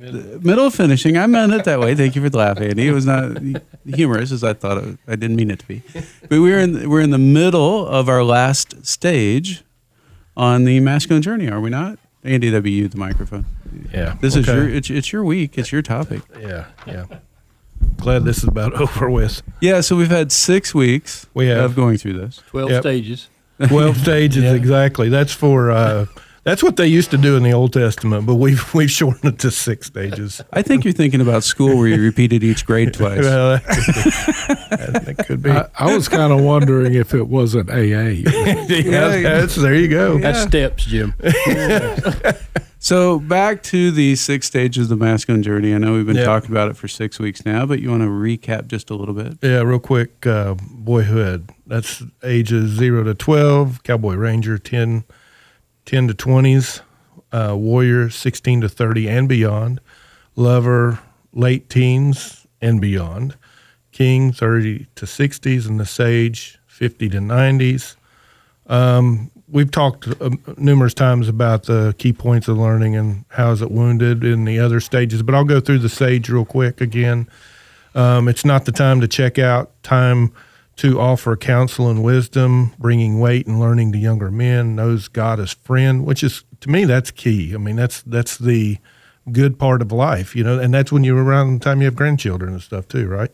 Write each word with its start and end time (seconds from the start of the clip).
The 0.00 0.40
middle 0.42 0.70
finishing. 0.70 1.18
I 1.18 1.26
meant 1.26 1.52
it 1.52 1.64
that 1.64 1.78
way. 1.80 1.94
Thank 1.94 2.16
you 2.16 2.22
for 2.22 2.30
laughing. 2.36 2.62
laugh, 2.62 2.70
Andy. 2.70 2.88
It 2.88 2.92
was 2.92 3.04
not 3.06 3.36
humorous 3.86 4.32
as 4.32 4.42
I 4.42 4.54
thought 4.54 4.78
it, 4.78 4.98
I 5.06 5.16
didn't 5.16 5.36
mean 5.36 5.50
it 5.50 5.58
to 5.60 5.66
be. 5.66 5.82
But 6.28 6.40
we're 6.40 6.58
in 6.58 6.88
we're 6.88 7.00
in 7.02 7.10
the 7.10 7.18
middle 7.18 7.86
of 7.86 8.08
our 8.08 8.24
last 8.24 8.86
stage 8.86 9.62
on 10.36 10.64
the 10.64 10.80
masculine 10.80 11.22
journey, 11.22 11.48
are 11.50 11.60
we 11.60 11.68
not? 11.70 11.98
Andy, 12.24 12.48
that'd 12.50 12.64
be 12.64 12.70
you, 12.70 12.88
the 12.88 12.96
microphone. 12.98 13.44
Yeah. 13.92 14.16
This 14.20 14.36
is 14.36 14.46
your 14.46 14.68
it's, 14.68 14.90
it's 14.90 15.12
your 15.12 15.22
week. 15.24 15.58
It's 15.58 15.70
your 15.72 15.82
topic. 15.82 16.22
Yeah, 16.40 16.66
yeah. 16.86 17.04
Glad 17.98 18.24
this 18.24 18.38
is 18.38 18.44
about 18.44 18.72
over 18.80 19.10
with. 19.10 19.42
Yeah. 19.60 19.80
So 19.82 19.96
we've 19.96 20.10
had 20.10 20.32
six 20.32 20.74
weeks 20.74 21.26
We 21.34 21.46
have. 21.48 21.64
of 21.64 21.76
going 21.76 21.98
through 21.98 22.14
this. 22.14 22.42
12 22.48 22.70
Yep. 22.70 22.82
stages. 22.82 23.28
Twelve 23.68 23.96
stages 23.98 24.44
exactly. 24.52 25.10
That's 25.10 25.32
for 25.34 25.70
uh, 25.70 26.06
that's 26.44 26.62
what 26.62 26.76
they 26.76 26.86
used 26.86 27.10
to 27.10 27.16
do 27.18 27.36
in 27.36 27.42
the 27.42 27.52
Old 27.52 27.72
Testament, 27.72 28.26
but 28.26 28.36
we've 28.36 28.72
we've 28.74 28.90
shortened 28.90 29.34
it 29.34 29.38
to 29.40 29.50
six 29.50 29.86
stages. 29.88 30.40
I 30.52 30.62
think 30.62 30.84
you're 30.84 30.92
thinking 30.92 31.20
about 31.20 31.44
school 31.44 31.76
where 31.76 31.88
you 31.88 32.00
repeated 32.02 32.42
each 32.42 32.64
grade 32.66 32.94
twice. 32.94 33.20
Well, 33.20 33.58
that 33.58 33.64
could 33.76 34.96
be. 35.02 35.12
that 35.12 35.26
could 35.26 35.42
be. 35.42 35.50
I, 35.50 35.68
I 35.78 35.94
was 35.94 36.08
kind 36.08 36.32
of 36.32 36.40
wondering 36.40 36.94
if 36.94 37.14
it 37.14 37.28
wasn't 37.28 37.70
AA. 37.70 37.74
yeah, 37.78 39.20
that's, 39.20 39.56
there 39.56 39.74
you 39.74 39.88
go. 39.88 40.18
That's 40.18 40.40
steps, 40.42 40.84
Jim. 40.84 41.14
So 42.82 43.18
back 43.18 43.62
to 43.64 43.90
the 43.90 44.16
six 44.16 44.46
stages 44.46 44.90
of 44.90 44.98
the 44.98 45.04
masculine 45.04 45.42
journey. 45.42 45.74
I 45.74 45.78
know 45.78 45.92
we've 45.92 46.06
been 46.06 46.16
Yeah. 46.16 46.24
talking 46.24 46.50
about 46.50 46.70
it 46.70 46.78
for 46.78 46.88
six 46.88 47.18
weeks 47.18 47.44
now, 47.44 47.66
but 47.66 47.80
you 47.80 47.90
want 47.90 48.00
to 48.02 48.08
recap 48.08 48.68
just 48.68 48.88
a 48.88 48.94
little 48.94 49.12
bit? 49.14 49.36
Yeah, 49.42 49.60
real 49.60 49.78
quick. 49.78 50.26
Uh, 50.26 50.54
boyhood. 50.70 51.50
That's 51.66 52.02
ages 52.24 52.70
zero 52.70 53.04
to 53.04 53.12
twelve. 53.12 53.82
Cowboy 53.82 54.14
Ranger 54.14 54.56
10, 54.56 55.04
10 55.90 56.06
to 56.06 56.14
twenties. 56.14 56.82
Uh, 57.32 57.52
warrior 57.56 58.10
sixteen 58.10 58.60
to 58.60 58.68
thirty 58.68 59.08
and 59.08 59.28
beyond. 59.28 59.80
Lover 60.36 61.00
late 61.32 61.68
teens 61.68 62.46
and 62.60 62.80
beyond. 62.80 63.36
King 63.90 64.32
thirty 64.32 64.86
to 64.94 65.04
sixties, 65.04 65.66
and 65.66 65.80
the 65.80 65.86
Sage 65.86 66.60
fifty 66.68 67.08
to 67.08 67.20
nineties. 67.20 67.96
Um, 68.68 69.32
we've 69.48 69.72
talked 69.72 70.06
uh, 70.20 70.30
numerous 70.56 70.94
times 70.94 71.28
about 71.28 71.64
the 71.64 71.92
key 71.98 72.12
points 72.12 72.46
of 72.46 72.56
learning 72.56 72.94
and 72.94 73.24
how 73.30 73.50
is 73.50 73.60
it 73.60 73.72
wounded 73.72 74.22
in 74.22 74.44
the 74.44 74.60
other 74.60 74.78
stages, 74.78 75.24
but 75.24 75.34
I'll 75.34 75.42
go 75.42 75.58
through 75.58 75.80
the 75.80 75.88
Sage 75.88 76.28
real 76.28 76.44
quick 76.44 76.80
again. 76.80 77.28
Um, 77.96 78.28
it's 78.28 78.44
not 78.44 78.64
the 78.64 78.72
time 78.72 79.00
to 79.00 79.08
check 79.08 79.40
out, 79.40 79.70
time 79.82 80.32
to 80.80 80.98
offer 80.98 81.36
counsel 81.36 81.90
and 81.90 82.02
wisdom, 82.02 82.72
bringing 82.78 83.20
weight 83.20 83.46
and 83.46 83.60
learning 83.60 83.92
to 83.92 83.98
younger 83.98 84.30
men, 84.30 84.74
knows 84.74 85.08
God 85.08 85.38
as 85.38 85.52
friend, 85.52 86.06
which 86.06 86.24
is, 86.24 86.42
to 86.60 86.70
me, 86.70 86.86
that's 86.86 87.10
key. 87.10 87.52
I 87.54 87.58
mean, 87.58 87.76
that's, 87.76 88.00
that's 88.00 88.38
the 88.38 88.78
good 89.30 89.58
part 89.58 89.82
of 89.82 89.92
life, 89.92 90.34
you 90.34 90.42
know, 90.42 90.58
and 90.58 90.72
that's 90.72 90.90
when 90.90 91.04
you're 91.04 91.22
around 91.22 91.52
the 91.52 91.62
time 91.62 91.82
you 91.82 91.84
have 91.84 91.96
grandchildren 91.96 92.54
and 92.54 92.62
stuff 92.62 92.88
too, 92.88 93.06
right? 93.06 93.30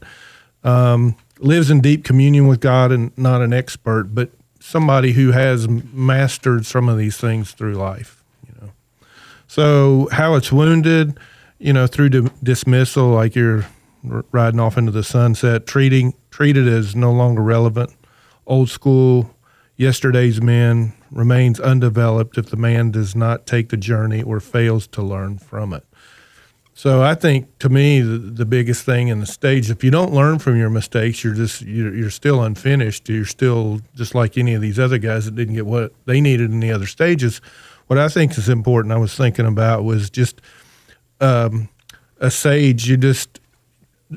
Um, 0.64 1.14
lives 1.38 1.70
in 1.70 1.80
deep 1.80 2.02
communion 2.02 2.48
with 2.48 2.58
God 2.58 2.90
and 2.90 3.16
not 3.16 3.42
an 3.42 3.52
expert, 3.52 4.12
but 4.12 4.30
somebody 4.58 5.12
who 5.12 5.30
has 5.30 5.68
mastered 5.68 6.66
some 6.66 6.88
of 6.88 6.98
these 6.98 7.16
things 7.16 7.52
through 7.52 7.74
life, 7.74 8.24
you 8.48 8.60
know. 8.60 8.72
So 9.46 10.08
how 10.10 10.34
it's 10.34 10.50
wounded, 10.50 11.16
you 11.60 11.72
know, 11.72 11.86
through 11.86 12.08
di- 12.08 12.30
dismissal, 12.42 13.10
like 13.10 13.36
you're 13.36 13.66
riding 14.32 14.58
off 14.58 14.76
into 14.76 14.90
the 14.90 15.04
sunset, 15.04 15.68
treating 15.68 16.12
treated 16.36 16.68
as 16.68 16.94
no 16.94 17.10
longer 17.10 17.40
relevant, 17.40 17.90
old 18.46 18.68
school, 18.68 19.34
yesterday's 19.76 20.38
man 20.42 20.92
remains 21.10 21.58
undeveloped 21.58 22.36
if 22.36 22.50
the 22.50 22.58
man 22.58 22.90
does 22.90 23.16
not 23.16 23.46
take 23.46 23.70
the 23.70 23.76
journey 23.78 24.22
or 24.22 24.38
fails 24.38 24.86
to 24.86 25.00
learn 25.00 25.38
from 25.38 25.72
it. 25.72 25.82
So 26.74 27.02
I 27.02 27.14
think 27.14 27.58
to 27.60 27.70
me 27.70 28.02
the, 28.02 28.18
the 28.18 28.44
biggest 28.44 28.84
thing 28.84 29.08
in 29.08 29.20
the 29.20 29.26
stage, 29.26 29.70
if 29.70 29.82
you 29.82 29.90
don't 29.90 30.12
learn 30.12 30.38
from 30.38 30.58
your 30.58 30.68
mistakes, 30.68 31.24
you're 31.24 31.32
just 31.32 31.62
you're, 31.62 31.94
you're 31.94 32.10
still 32.10 32.42
unfinished. 32.42 33.08
You're 33.08 33.24
still 33.24 33.80
just 33.94 34.14
like 34.14 34.36
any 34.36 34.52
of 34.52 34.60
these 34.60 34.78
other 34.78 34.98
guys 34.98 35.24
that 35.24 35.36
didn't 35.36 35.54
get 35.54 35.64
what 35.64 35.94
they 36.04 36.20
needed 36.20 36.50
in 36.50 36.60
the 36.60 36.70
other 36.70 36.86
stages. 36.86 37.40
What 37.86 37.98
I 37.98 38.10
think 38.10 38.36
is 38.36 38.50
important, 38.50 38.92
I 38.92 38.98
was 38.98 39.14
thinking 39.14 39.46
about 39.46 39.84
was 39.84 40.10
just 40.10 40.42
um, 41.18 41.70
a 42.20 42.30
sage. 42.30 42.90
You 42.90 42.98
just 42.98 43.40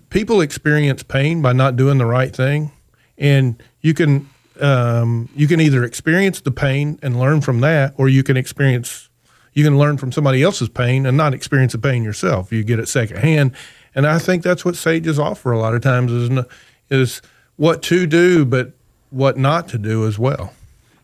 people 0.09 0.41
experience 0.41 1.03
pain 1.03 1.41
by 1.41 1.53
not 1.53 1.75
doing 1.75 1.97
the 1.97 2.05
right 2.05 2.35
thing, 2.35 2.71
and 3.17 3.61
you 3.81 3.93
can 3.93 4.29
um, 4.59 5.29
you 5.35 5.47
can 5.47 5.61
either 5.61 5.83
experience 5.83 6.41
the 6.41 6.51
pain 6.51 6.99
and 7.01 7.19
learn 7.19 7.41
from 7.41 7.61
that, 7.61 7.93
or 7.97 8.09
you 8.09 8.23
can 8.23 8.37
experience 8.37 9.09
you 9.53 9.63
can 9.63 9.77
learn 9.77 9.97
from 9.97 10.11
somebody 10.11 10.43
else's 10.43 10.69
pain 10.69 11.05
and 11.05 11.17
not 11.17 11.33
experience 11.33 11.73
the 11.73 11.79
pain 11.79 12.03
yourself. 12.03 12.51
You 12.51 12.63
get 12.63 12.79
it 12.79 12.87
secondhand, 12.87 13.53
and 13.95 14.05
I 14.07 14.19
think 14.19 14.43
that's 14.43 14.63
what 14.63 14.75
sages 14.75 15.19
offer 15.19 15.51
a 15.51 15.59
lot 15.59 15.73
of 15.73 15.81
times 15.81 16.11
is 16.11 16.45
is 16.89 17.21
what 17.55 17.81
to 17.83 18.05
do, 18.07 18.45
but 18.45 18.73
what 19.09 19.37
not 19.37 19.67
to 19.69 19.77
do 19.77 20.07
as 20.07 20.17
well. 20.19 20.53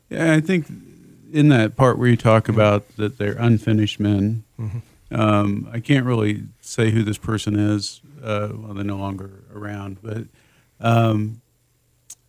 Yeah, 0.10 0.34
I 0.34 0.42
think 0.42 0.68
in 1.34 1.50
that 1.50 1.76
part 1.76 1.98
where 1.98 2.08
you 2.08 2.18
talk 2.18 2.48
about 2.48 2.96
that 2.98 3.18
they're 3.18 3.36
unfinished 3.38 4.00
men, 4.00 4.44
um, 5.12 5.68
I 5.72 5.80
can't 5.80 6.06
really 6.06 6.44
say 6.62 6.92
who 6.92 7.04
this 7.04 7.18
person 7.18 7.56
is. 7.58 8.02
Uh, 8.26 8.50
well, 8.54 8.74
they're 8.74 8.84
no 8.84 8.98
longer 8.98 9.44
around, 9.54 10.00
but 10.02 10.24
um, 10.80 11.42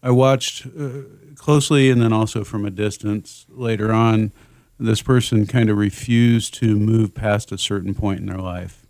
I 0.02 0.10
watched 0.10 0.66
uh, 0.66 1.02
closely 1.36 1.90
and 1.90 2.00
then 2.00 2.12
also 2.12 2.44
from 2.44 2.66
a 2.66 2.70
distance 2.70 3.46
later 3.48 3.92
on. 3.92 4.32
This 4.78 5.00
person 5.00 5.46
kind 5.46 5.70
of 5.70 5.78
refused 5.78 6.54
to 6.54 6.76
move 6.76 7.14
past 7.14 7.50
a 7.50 7.56
certain 7.56 7.94
point 7.94 8.20
in 8.20 8.26
their 8.26 8.36
life, 8.36 8.86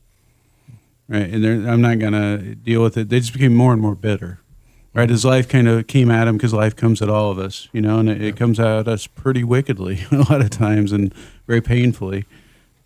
right? 1.09 1.31
And 1.31 1.45
they're, 1.45 1.71
I'm 1.71 1.81
not 1.81 2.01
going 2.01 2.13
to 2.13 2.57
deal 2.57 2.83
with 2.83 2.97
it. 2.97 3.09
They 3.09 3.21
just 3.21 3.33
became 3.33 3.55
more 3.55 3.73
and 3.73 3.81
more 3.81 3.95
bitter 3.95 4.41
right? 4.97 5.11
His 5.11 5.27
life 5.27 5.47
kind 5.47 5.69
of 5.69 5.87
came 5.87 6.11
at 6.11 6.27
him 6.27 6.39
because 6.39 6.55
life 6.55 6.75
comes 6.75 7.03
at 7.03 7.11
all 7.11 7.31
of 7.31 7.39
us, 7.39 7.69
you 7.71 7.83
know, 7.83 7.99
and 7.99 8.09
it, 8.09 8.23
it 8.23 8.37
comes 8.37 8.59
at 8.59 8.89
us 8.89 9.07
pretty 9.07 9.45
wickedly 9.45 10.01
a 10.11 10.17
lot 10.17 10.41
of 10.41 10.49
times 10.49 10.91
and 10.91 11.15
very 11.47 11.61
painfully. 11.61 12.25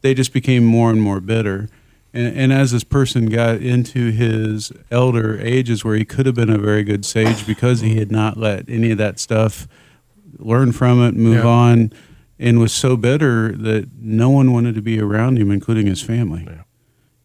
They 0.00 0.12
just 0.12 0.32
became 0.32 0.64
more 0.64 0.91
and 0.91 1.00
more 1.00 1.20
bitter. 1.20 1.69
And, 2.12 2.37
and 2.37 2.53
as 2.53 2.72
this 2.72 2.82
person 2.84 3.26
got 3.26 3.56
into 3.62 4.10
his 4.10 4.72
elder 4.91 5.38
ages 5.41 5.84
where 5.84 5.94
he 5.97 6.04
could 6.04 6.26
have 6.26 6.34
been 6.34 6.50
a 6.50 6.59
very 6.59 6.82
good 6.82 7.04
sage 7.04 7.47
because 7.47 7.81
he 7.81 7.97
had 7.97 8.10
not 8.10 8.37
let 8.37 8.69
any 8.69 8.91
of 8.91 8.98
that 8.98 9.19
stuff 9.21 9.69
learn 10.38 10.72
from 10.72 11.03
it, 11.03 11.15
move 11.15 11.44
Yeah. 11.44 11.50
on, 11.50 11.93
and 12.38 12.59
was 12.59 12.72
so 12.72 12.97
bitter 12.97 13.53
that 13.53 13.89
no 14.01 14.30
one 14.30 14.53
wanted 14.53 14.74
to 14.74 14.83
be 14.83 14.98
around 15.01 15.39
him, 15.39 15.51
including 15.51 15.86
his 15.86 16.01
family. 16.03 16.48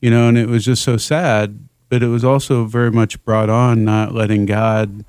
You 0.01 0.09
know, 0.11 0.27
and 0.27 0.37
it 0.37 0.47
was 0.49 0.63
just 0.65 0.83
so 0.83 0.97
sad, 0.97 1.67
but 1.89 2.03
it 2.03 2.07
was 2.07 2.23
also 2.25 2.65
very 2.65 2.91
much 2.91 3.23
brought 3.23 3.49
on 3.49 3.83
not 3.85 4.13
letting 4.13 4.45
God, 4.45 5.05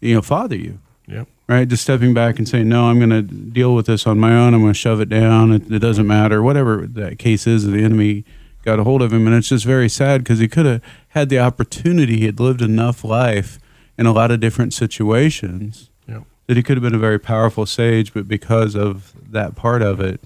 you 0.00 0.14
know, 0.14 0.22
father 0.22 0.56
you 0.56 0.78
Yep. 1.06 1.28
right? 1.48 1.68
Just 1.68 1.82
stepping 1.82 2.14
back 2.14 2.38
and 2.38 2.48
saying, 2.48 2.68
no, 2.68 2.86
I'm 2.86 2.98
going 2.98 3.10
to 3.10 3.22
deal 3.22 3.74
with 3.74 3.86
this 3.86 4.06
on 4.06 4.18
my 4.18 4.34
own. 4.34 4.54
I'm 4.54 4.62
going 4.62 4.72
to 4.72 4.78
shove 4.78 5.00
it 5.00 5.08
down. 5.10 5.52
It, 5.52 5.70
it 5.70 5.78
doesn't 5.80 6.06
matter. 6.06 6.42
Whatever 6.42 6.86
that 6.86 7.18
case 7.18 7.46
is, 7.46 7.64
of 7.66 7.72
the 7.72 7.84
enemy 7.84 8.24
got 8.62 8.78
a 8.78 8.84
hold 8.84 9.02
of 9.02 9.12
him. 9.12 9.26
And 9.26 9.36
it's 9.36 9.48
just 9.48 9.64
very 9.64 9.88
sad 9.88 10.22
because 10.22 10.38
he 10.38 10.48
could 10.48 10.66
have 10.66 10.82
had 11.08 11.28
the 11.28 11.38
opportunity. 11.38 12.18
He 12.18 12.26
had 12.26 12.40
lived 12.40 12.62
enough 12.62 13.04
life 13.04 13.58
in 13.98 14.06
a 14.06 14.12
lot 14.12 14.30
of 14.30 14.40
different 14.40 14.72
situations 14.74 15.90
Yep. 16.08 16.22
that 16.46 16.56
he 16.56 16.62
could 16.62 16.76
have 16.76 16.82
been 16.82 16.94
a 16.94 16.98
very 16.98 17.18
powerful 17.18 17.66
sage, 17.66 18.12
but 18.14 18.26
because 18.26 18.74
of 18.74 19.12
that 19.30 19.54
part 19.56 19.82
of 19.82 20.00
it, 20.00 20.20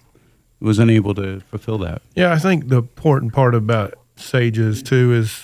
was 0.60 0.78
unable 0.78 1.14
to 1.14 1.40
fulfill 1.50 1.76
that. 1.78 2.00
Yeah, 2.14 2.32
I 2.32 2.38
think 2.38 2.68
the 2.68 2.78
important 2.78 3.32
part 3.34 3.54
about 3.54 3.94
sages 4.16 4.82
too 4.82 5.12
is 5.12 5.42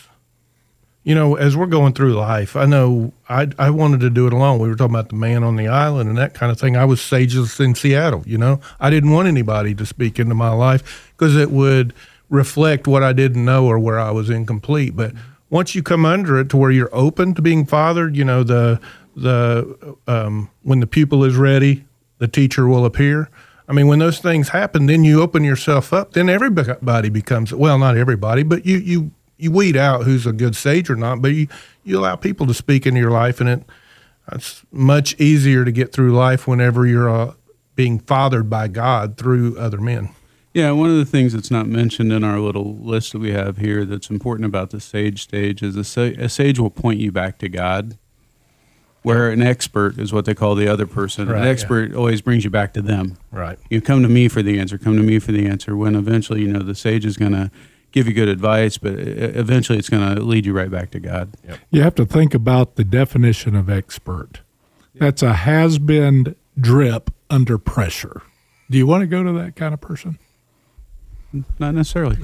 you 1.04 1.16
know, 1.16 1.34
as 1.34 1.56
we're 1.56 1.66
going 1.66 1.94
through 1.94 2.14
life, 2.14 2.54
I 2.54 2.64
know 2.64 3.12
I 3.28 3.48
I 3.58 3.70
wanted 3.70 4.00
to 4.00 4.10
do 4.10 4.28
it 4.28 4.32
alone. 4.32 4.60
We 4.60 4.68
were 4.68 4.76
talking 4.76 4.94
about 4.94 5.08
the 5.08 5.16
man 5.16 5.42
on 5.42 5.56
the 5.56 5.66
island 5.66 6.08
and 6.08 6.16
that 6.16 6.32
kind 6.32 6.52
of 6.52 6.60
thing. 6.60 6.76
I 6.76 6.84
was 6.84 7.00
sageless 7.00 7.58
in 7.58 7.74
Seattle. 7.74 8.22
You 8.24 8.38
know, 8.38 8.60
I 8.78 8.88
didn't 8.88 9.10
want 9.10 9.26
anybody 9.26 9.74
to 9.74 9.84
speak 9.84 10.20
into 10.20 10.34
my 10.36 10.50
life 10.50 11.12
because 11.16 11.34
it 11.36 11.50
would 11.50 11.92
reflect 12.32 12.86
what 12.86 13.02
I 13.02 13.12
didn't 13.12 13.44
know 13.44 13.66
or 13.66 13.78
where 13.78 14.00
I 14.00 14.10
was 14.10 14.30
incomplete. 14.30 14.96
But 14.96 15.12
once 15.50 15.74
you 15.74 15.82
come 15.82 16.06
under 16.06 16.40
it 16.40 16.48
to 16.48 16.56
where 16.56 16.70
you're 16.70 16.92
open 16.92 17.34
to 17.34 17.42
being 17.42 17.66
fathered, 17.66 18.16
you 18.16 18.24
know 18.24 18.42
the 18.42 18.80
the 19.14 19.96
um, 20.08 20.50
when 20.62 20.80
the 20.80 20.86
pupil 20.86 21.22
is 21.22 21.36
ready, 21.36 21.84
the 22.18 22.26
teacher 22.26 22.66
will 22.66 22.86
appear. 22.86 23.28
I 23.68 23.72
mean, 23.74 23.86
when 23.86 23.98
those 23.98 24.18
things 24.18 24.48
happen, 24.48 24.86
then 24.86 25.04
you 25.04 25.20
open 25.20 25.44
yourself 25.44 25.92
up. 25.92 26.14
Then 26.14 26.28
everybody 26.28 27.10
becomes 27.10 27.52
well, 27.52 27.78
not 27.78 27.96
everybody, 27.96 28.42
but 28.42 28.64
you 28.64 28.78
you 28.78 29.10
you 29.36 29.52
weed 29.52 29.76
out 29.76 30.04
who's 30.04 30.26
a 30.26 30.32
good 30.32 30.56
sage 30.56 30.88
or 30.88 30.96
not. 30.96 31.20
But 31.20 31.32
you 31.32 31.48
you 31.84 31.98
allow 31.98 32.16
people 32.16 32.46
to 32.46 32.54
speak 32.54 32.86
into 32.86 32.98
your 32.98 33.10
life, 33.10 33.40
and 33.40 33.48
it 33.48 33.62
it's 34.32 34.62
much 34.72 35.20
easier 35.20 35.66
to 35.66 35.70
get 35.70 35.92
through 35.92 36.12
life 36.12 36.48
whenever 36.48 36.86
you're 36.86 37.10
uh, 37.10 37.34
being 37.74 37.98
fathered 37.98 38.48
by 38.48 38.68
God 38.68 39.18
through 39.18 39.58
other 39.58 39.80
men. 39.80 40.08
Yeah, 40.54 40.70
one 40.72 40.90
of 40.90 40.96
the 40.96 41.06
things 41.06 41.32
that's 41.32 41.50
not 41.50 41.66
mentioned 41.66 42.12
in 42.12 42.22
our 42.22 42.38
little 42.38 42.76
list 42.76 43.12
that 43.12 43.20
we 43.20 43.32
have 43.32 43.56
here 43.56 43.86
that's 43.86 44.10
important 44.10 44.46
about 44.46 44.70
the 44.70 44.80
sage 44.80 45.22
stage 45.22 45.62
is 45.62 45.76
a, 45.76 45.84
sa- 45.84 46.12
a 46.18 46.28
sage 46.28 46.58
will 46.58 46.70
point 46.70 47.00
you 47.00 47.10
back 47.10 47.38
to 47.38 47.48
God, 47.48 47.96
where 49.02 49.30
an 49.30 49.40
expert 49.40 49.98
is 49.98 50.12
what 50.12 50.26
they 50.26 50.34
call 50.34 50.54
the 50.54 50.68
other 50.68 50.86
person. 50.86 51.28
Right, 51.28 51.38
an 51.38 51.44
yeah. 51.44 51.50
expert 51.50 51.94
always 51.94 52.20
brings 52.20 52.44
you 52.44 52.50
back 52.50 52.74
to 52.74 52.82
them. 52.82 53.16
Right. 53.30 53.58
You 53.70 53.80
come 53.80 54.02
to 54.02 54.10
me 54.10 54.28
for 54.28 54.42
the 54.42 54.60
answer, 54.60 54.76
come 54.76 54.96
to 54.96 55.02
me 55.02 55.18
for 55.18 55.32
the 55.32 55.46
answer, 55.46 55.74
when 55.74 55.94
eventually, 55.94 56.42
you 56.42 56.48
know, 56.48 56.60
the 56.60 56.74
sage 56.74 57.06
is 57.06 57.16
going 57.16 57.32
to 57.32 57.50
give 57.90 58.06
you 58.06 58.12
good 58.12 58.28
advice, 58.28 58.78
but 58.78 58.92
eventually 58.94 59.78
it's 59.78 59.88
going 59.88 60.14
to 60.14 60.22
lead 60.22 60.44
you 60.46 60.52
right 60.52 60.70
back 60.70 60.90
to 60.90 61.00
God. 61.00 61.34
You 61.70 61.82
have 61.82 61.94
to 61.96 62.04
think 62.06 62.34
about 62.34 62.76
the 62.76 62.84
definition 62.84 63.54
of 63.54 63.70
expert. 63.70 64.40
That's 64.94 65.22
a 65.22 65.32
has 65.32 65.78
been 65.78 66.36
drip 66.58 67.10
under 67.30 67.58
pressure. 67.58 68.22
Do 68.70 68.78
you 68.78 68.86
want 68.86 69.00
to 69.02 69.06
go 69.06 69.22
to 69.22 69.32
that 69.32 69.56
kind 69.56 69.74
of 69.74 69.80
person? 69.80 70.18
Not 71.58 71.74
necessarily. 71.74 72.18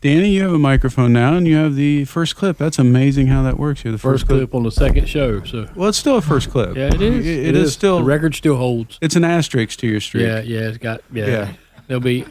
Danny, 0.00 0.30
you 0.30 0.42
have 0.42 0.52
a 0.52 0.58
microphone 0.58 1.12
now, 1.12 1.34
and 1.34 1.46
you 1.46 1.56
have 1.56 1.74
the 1.74 2.06
first 2.06 2.34
clip. 2.34 2.56
That's 2.56 2.78
amazing 2.78 3.26
how 3.26 3.42
that 3.42 3.58
works. 3.58 3.84
You're 3.84 3.92
the 3.92 3.98
First 3.98 4.22
first, 4.22 4.28
clip 4.28 4.54
on 4.54 4.62
the 4.62 4.70
second 4.70 5.06
show. 5.06 5.44
So 5.44 5.68
Well, 5.74 5.90
it's 5.90 5.98
still 5.98 6.16
a 6.16 6.22
first 6.22 6.50
clip. 6.50 6.74
yeah, 6.74 6.86
it 6.86 7.02
is. 7.02 7.26
it 7.26 7.54
is, 7.54 7.74
still. 7.74 7.98
the 7.98 8.04
record 8.04 8.34
still 8.34 8.56
holds. 8.56 8.98
It's 9.02 9.14
an 9.14 9.24
asterisk 9.24 9.78
to 9.80 9.86
your 9.86 10.00
streak. 10.00 10.26
Yeah, 10.26 10.40
yeah, 10.40 10.68
it's 10.68 10.78
got 10.78 11.02
yeah. 11.12 11.26
Yeah. 11.26 11.52
There'll 11.86 12.00
be 12.00 12.24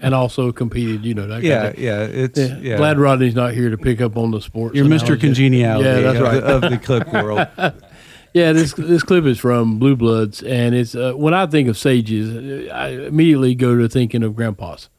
and 0.00 0.14
also 0.14 0.52
competed. 0.52 1.04
You 1.04 1.14
know 1.14 1.26
that. 1.26 1.42
yeah, 1.42 1.64
of, 1.64 1.78
yeah. 1.78 2.02
It's 2.04 2.38
yeah. 2.38 2.56
yeah. 2.58 2.76
Glad 2.76 2.98
Rodney's 2.98 3.34
not 3.34 3.52
here 3.54 3.70
to 3.70 3.78
pick 3.78 4.00
up 4.00 4.16
on 4.16 4.30
the 4.30 4.40
sports. 4.40 4.74
You're 4.76 4.86
Mr. 4.86 5.20
Congeniality. 5.20 5.88
Yeah, 5.88 6.12
that's 6.12 6.18
of, 6.18 6.62
the, 6.62 6.66
of 6.66 6.70
the 6.72 6.78
clip 6.78 7.12
world. 7.12 7.46
Yeah, 8.36 8.52
this 8.52 8.74
this 8.74 9.02
clip 9.02 9.24
is 9.24 9.38
from 9.38 9.78
Blue 9.78 9.96
Bloods, 9.96 10.42
and 10.42 10.74
it's 10.74 10.94
uh, 10.94 11.14
when 11.14 11.32
I 11.32 11.46
think 11.46 11.70
of 11.70 11.78
sages, 11.78 12.68
I 12.70 12.88
immediately 12.88 13.54
go 13.54 13.78
to 13.78 13.88
thinking 13.88 14.22
of 14.22 14.36
grandpas, 14.36 14.90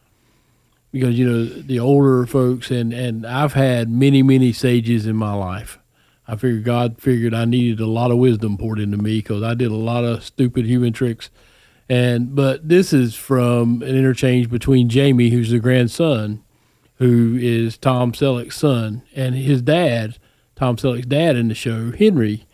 because 0.92 1.20
you 1.20 1.30
know 1.30 1.46
the 1.46 1.80
older 1.80 2.26
folks, 2.26 2.72
and 2.72 2.92
and 2.92 3.28
I've 3.28 3.54
had 3.54 3.92
many 3.92 4.24
many 4.24 4.54
sages 4.54 5.06
in 5.06 5.16
my 5.16 5.36
life. 5.36 5.78
I 6.28 6.36
figured 6.36 6.64
God 6.64 7.00
figured 7.00 7.36
I 7.36 7.46
needed 7.46 7.80
a 7.80 7.86
lot 7.86 8.10
of 8.10 8.18
wisdom 8.18 8.58
poured 8.58 8.80
into 8.80 8.98
me 8.98 9.20
because 9.20 9.44
I 9.44 9.54
did 9.54 9.70
a 9.70 9.76
lot 9.76 10.04
of 10.04 10.24
stupid 10.24 10.66
human 10.66 10.92
tricks, 10.92 11.30
and 11.88 12.34
but 12.34 12.68
this 12.68 12.92
is 12.92 13.14
from 13.14 13.84
an 13.84 13.96
interchange 13.96 14.50
between 14.50 14.90
Jamie, 14.90 15.30
who's 15.30 15.52
the 15.52 15.60
grandson, 15.60 16.44
who 16.96 17.38
is 17.40 17.78
Tom 17.78 18.14
Selleck's 18.14 18.58
son, 18.58 19.04
and 19.16 19.36
his 19.36 19.62
dad, 19.62 20.18
Tom 20.56 20.76
Selleck's 20.76 21.06
dad 21.06 21.36
in 21.36 21.50
the 21.50 21.54
show, 21.54 21.92
Henry, 21.92 22.47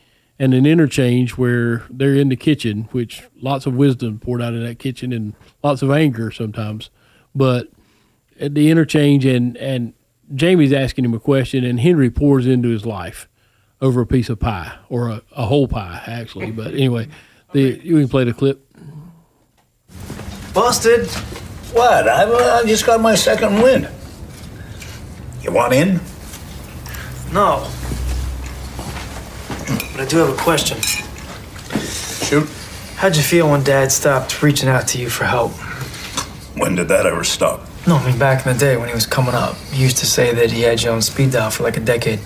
and 0.44 0.54
an 0.54 0.66
interchange 0.66 1.38
where 1.38 1.84
they're 1.90 2.16
in 2.16 2.28
the 2.28 2.36
kitchen, 2.36 2.90
which 2.92 3.24
lots 3.42 3.66
of 3.66 3.76
wisdom 3.76 4.20
poured 4.20 4.42
out 4.42 4.54
in 4.54 4.62
that 4.62 4.78
kitchen 4.78 5.14
and 5.14 5.34
lots 5.64 5.82
of 5.82 5.90
anger 5.90 6.32
sometimes. 6.32 6.90
But 7.34 7.70
at 8.38 8.54
the 8.54 8.70
interchange 8.70 9.24
and 9.26 9.56
and 9.56 9.94
Jamie's 10.36 10.74
asking 10.74 11.06
him 11.06 11.14
a 11.14 11.20
question, 11.20 11.64
and 11.64 11.80
Henry 11.80 12.10
pours 12.10 12.46
into 12.46 12.68
his 12.68 12.86
life 12.86 13.30
over 13.80 14.02
a 14.02 14.06
piece 14.06 14.28
of 14.28 14.38
pie 14.38 14.74
or 14.90 15.08
a, 15.08 15.22
a 15.32 15.46
whole 15.46 15.70
pie 15.70 16.04
actually. 16.08 16.52
But 16.52 16.74
anyway, 16.74 17.08
the 17.54 17.80
you 17.82 17.98
can 17.98 18.10
play 18.10 18.26
the 18.26 18.34
clip. 18.34 18.70
Busted. 20.54 21.08
What? 21.72 22.10
I, 22.10 22.60
I 22.60 22.66
just 22.66 22.86
got 22.86 23.00
my 23.00 23.16
second 23.16 23.62
win. 23.62 23.88
You 25.42 25.54
want 25.54 25.72
in? 25.72 26.02
No. 27.32 27.66
But 29.94 30.02
I 30.02 30.06
do 30.06 30.18
have 30.18 30.30
a 30.30 30.42
question. 30.42 30.82
Shoot. 30.82 32.50
How'd 32.96 33.16
you 33.16 33.22
feel 33.22 33.50
when 33.50 33.64
Dad 33.64 33.92
stopped 33.92 34.42
reaching 34.42 34.68
out 34.68 34.88
to 34.90 34.98
you 34.98 35.10
for 35.10 35.26
help? 35.26 35.52
When 36.58 36.76
did 36.76 36.88
that 36.88 37.06
ever 37.06 37.24
stop? 37.24 37.62
No, 37.86 37.98
I 37.98 38.06
mean 38.08 38.18
back 38.18 38.46
in 38.46 38.54
the 38.54 38.58
day 38.58 38.76
when 38.76 38.88
he 38.88 38.96
was 38.96 39.06
coming 39.06 39.36
up. 39.36 39.56
He 39.72 39.84
used 39.84 39.98
to 39.98 40.08
say 40.08 40.34
that 40.34 40.52
he 40.52 40.64
had 40.64 40.82
you 40.82 40.90
on 40.90 41.02
speed 41.02 41.32
dial 41.32 41.52
for 41.52 41.64
like 41.64 41.78
a 41.78 41.82
decade. 41.82 42.20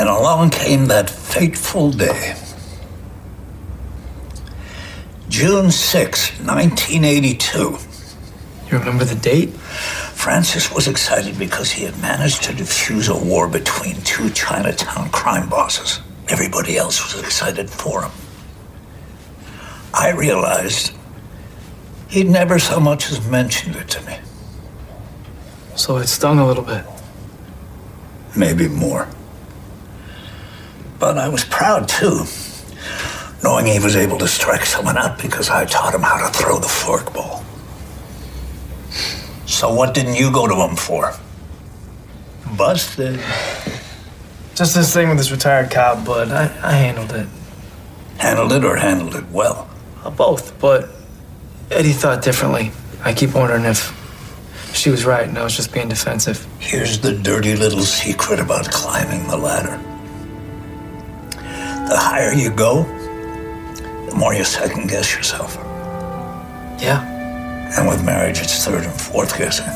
And 0.00 0.08
along 0.08 0.50
came 0.50 0.86
that 0.86 1.08
fateful 1.08 1.92
day. 1.92 2.34
June 5.28 5.70
6, 5.70 6.40
1982. 6.40 7.78
You 8.70 8.78
remember 8.78 9.04
the 9.04 9.14
date? 9.14 9.50
Francis 9.50 10.72
was 10.72 10.88
excited 10.88 11.38
because 11.38 11.70
he 11.70 11.84
had 11.84 12.00
managed 12.00 12.42
to 12.44 12.52
defuse 12.52 13.08
a 13.08 13.24
war 13.24 13.46
between 13.46 14.00
two 14.02 14.30
Chinatown 14.30 15.10
crime 15.10 15.48
bosses. 15.48 16.00
Everybody 16.28 16.76
else 16.76 17.02
was 17.14 17.22
excited 17.24 17.70
for 17.70 18.02
him. 18.02 18.12
I 19.94 20.10
realized 20.12 20.92
he'd 22.08 22.28
never 22.28 22.58
so 22.58 22.78
much 22.80 23.10
as 23.10 23.26
mentioned 23.28 23.76
it 23.76 23.88
to 23.88 24.02
me. 24.06 24.18
So 25.76 25.96
it 25.98 26.06
stung 26.08 26.38
a 26.38 26.46
little 26.46 26.64
bit. 26.64 26.84
maybe 28.36 28.68
more. 28.68 29.08
But 30.98 31.18
I 31.18 31.28
was 31.28 31.44
proud 31.44 31.88
too, 31.88 32.24
knowing 33.42 33.66
he 33.66 33.78
was 33.78 33.96
able 33.96 34.18
to 34.18 34.28
strike 34.28 34.64
someone 34.64 34.96
out 34.96 35.20
because 35.20 35.50
I 35.50 35.64
taught 35.64 35.94
him 35.94 36.02
how 36.02 36.26
to 36.26 36.38
throw 36.38 36.58
the 36.58 36.66
forkball. 36.66 37.44
So 39.46 39.72
what 39.72 39.94
didn't 39.94 40.14
you 40.14 40.30
go 40.32 40.46
to 40.46 40.54
him 40.54 40.76
for? 40.76 41.14
Busted. 42.56 43.20
Just 44.58 44.74
this 44.74 44.92
thing 44.92 45.08
with 45.08 45.18
this 45.18 45.30
retired 45.30 45.70
cop, 45.70 46.04
but 46.04 46.32
I, 46.32 46.46
I 46.64 46.72
handled 46.72 47.12
it. 47.12 47.28
Handled 48.16 48.52
it 48.52 48.64
or 48.64 48.74
handled 48.74 49.14
it 49.14 49.24
well? 49.30 49.70
Uh, 50.02 50.10
both, 50.10 50.58
but 50.58 50.88
Eddie 51.70 51.92
thought 51.92 52.22
differently. 52.22 52.72
I 53.04 53.14
keep 53.14 53.36
wondering 53.36 53.64
if 53.64 53.94
she 54.74 54.90
was 54.90 55.06
right 55.06 55.28
and 55.28 55.38
I 55.38 55.44
was 55.44 55.54
just 55.54 55.72
being 55.72 55.88
defensive. 55.88 56.44
Here's 56.58 56.98
the 56.98 57.12
dirty 57.12 57.54
little 57.54 57.82
secret 57.82 58.40
about 58.40 58.68
climbing 58.68 59.28
the 59.28 59.36
ladder. 59.36 59.80
The 61.88 61.96
higher 61.96 62.32
you 62.32 62.50
go, 62.50 62.82
the 64.10 64.14
more 64.16 64.34
you 64.34 64.42
second 64.42 64.88
guess 64.88 65.14
yourself. 65.14 65.54
Yeah? 66.82 67.06
And 67.78 67.86
with 67.86 68.04
marriage, 68.04 68.40
it's 68.40 68.64
third 68.64 68.82
and 68.82 69.00
fourth 69.00 69.38
guessing. 69.38 69.68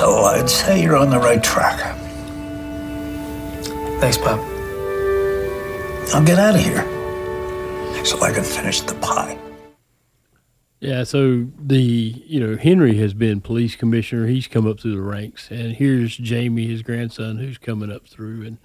So 0.00 0.24
I'd 0.24 0.48
say 0.48 0.82
you're 0.82 0.96
on 0.96 1.10
the 1.10 1.18
right 1.18 1.44
track. 1.44 1.78
Thanks, 4.00 4.16
Pop. 4.16 4.40
I'll 6.14 6.24
get 6.24 6.38
out 6.38 6.54
of 6.54 6.62
here 6.62 6.82
so 8.06 8.18
I 8.22 8.32
can 8.32 8.42
finish 8.42 8.80
the 8.80 8.94
pie. 8.94 9.38
Yeah, 10.80 11.04
so 11.04 11.46
the 11.58 11.82
you 12.24 12.40
know 12.40 12.56
Henry 12.56 12.96
has 12.96 13.12
been 13.12 13.42
police 13.42 13.76
commissioner. 13.76 14.26
He's 14.26 14.48
come 14.48 14.66
up 14.66 14.80
through 14.80 14.94
the 14.94 15.02
ranks, 15.02 15.50
and 15.50 15.72
here's 15.72 16.16
Jamie, 16.16 16.66
his 16.66 16.80
grandson, 16.80 17.36
who's 17.36 17.58
coming 17.58 17.92
up 17.92 18.06
through. 18.06 18.46
And 18.46 18.56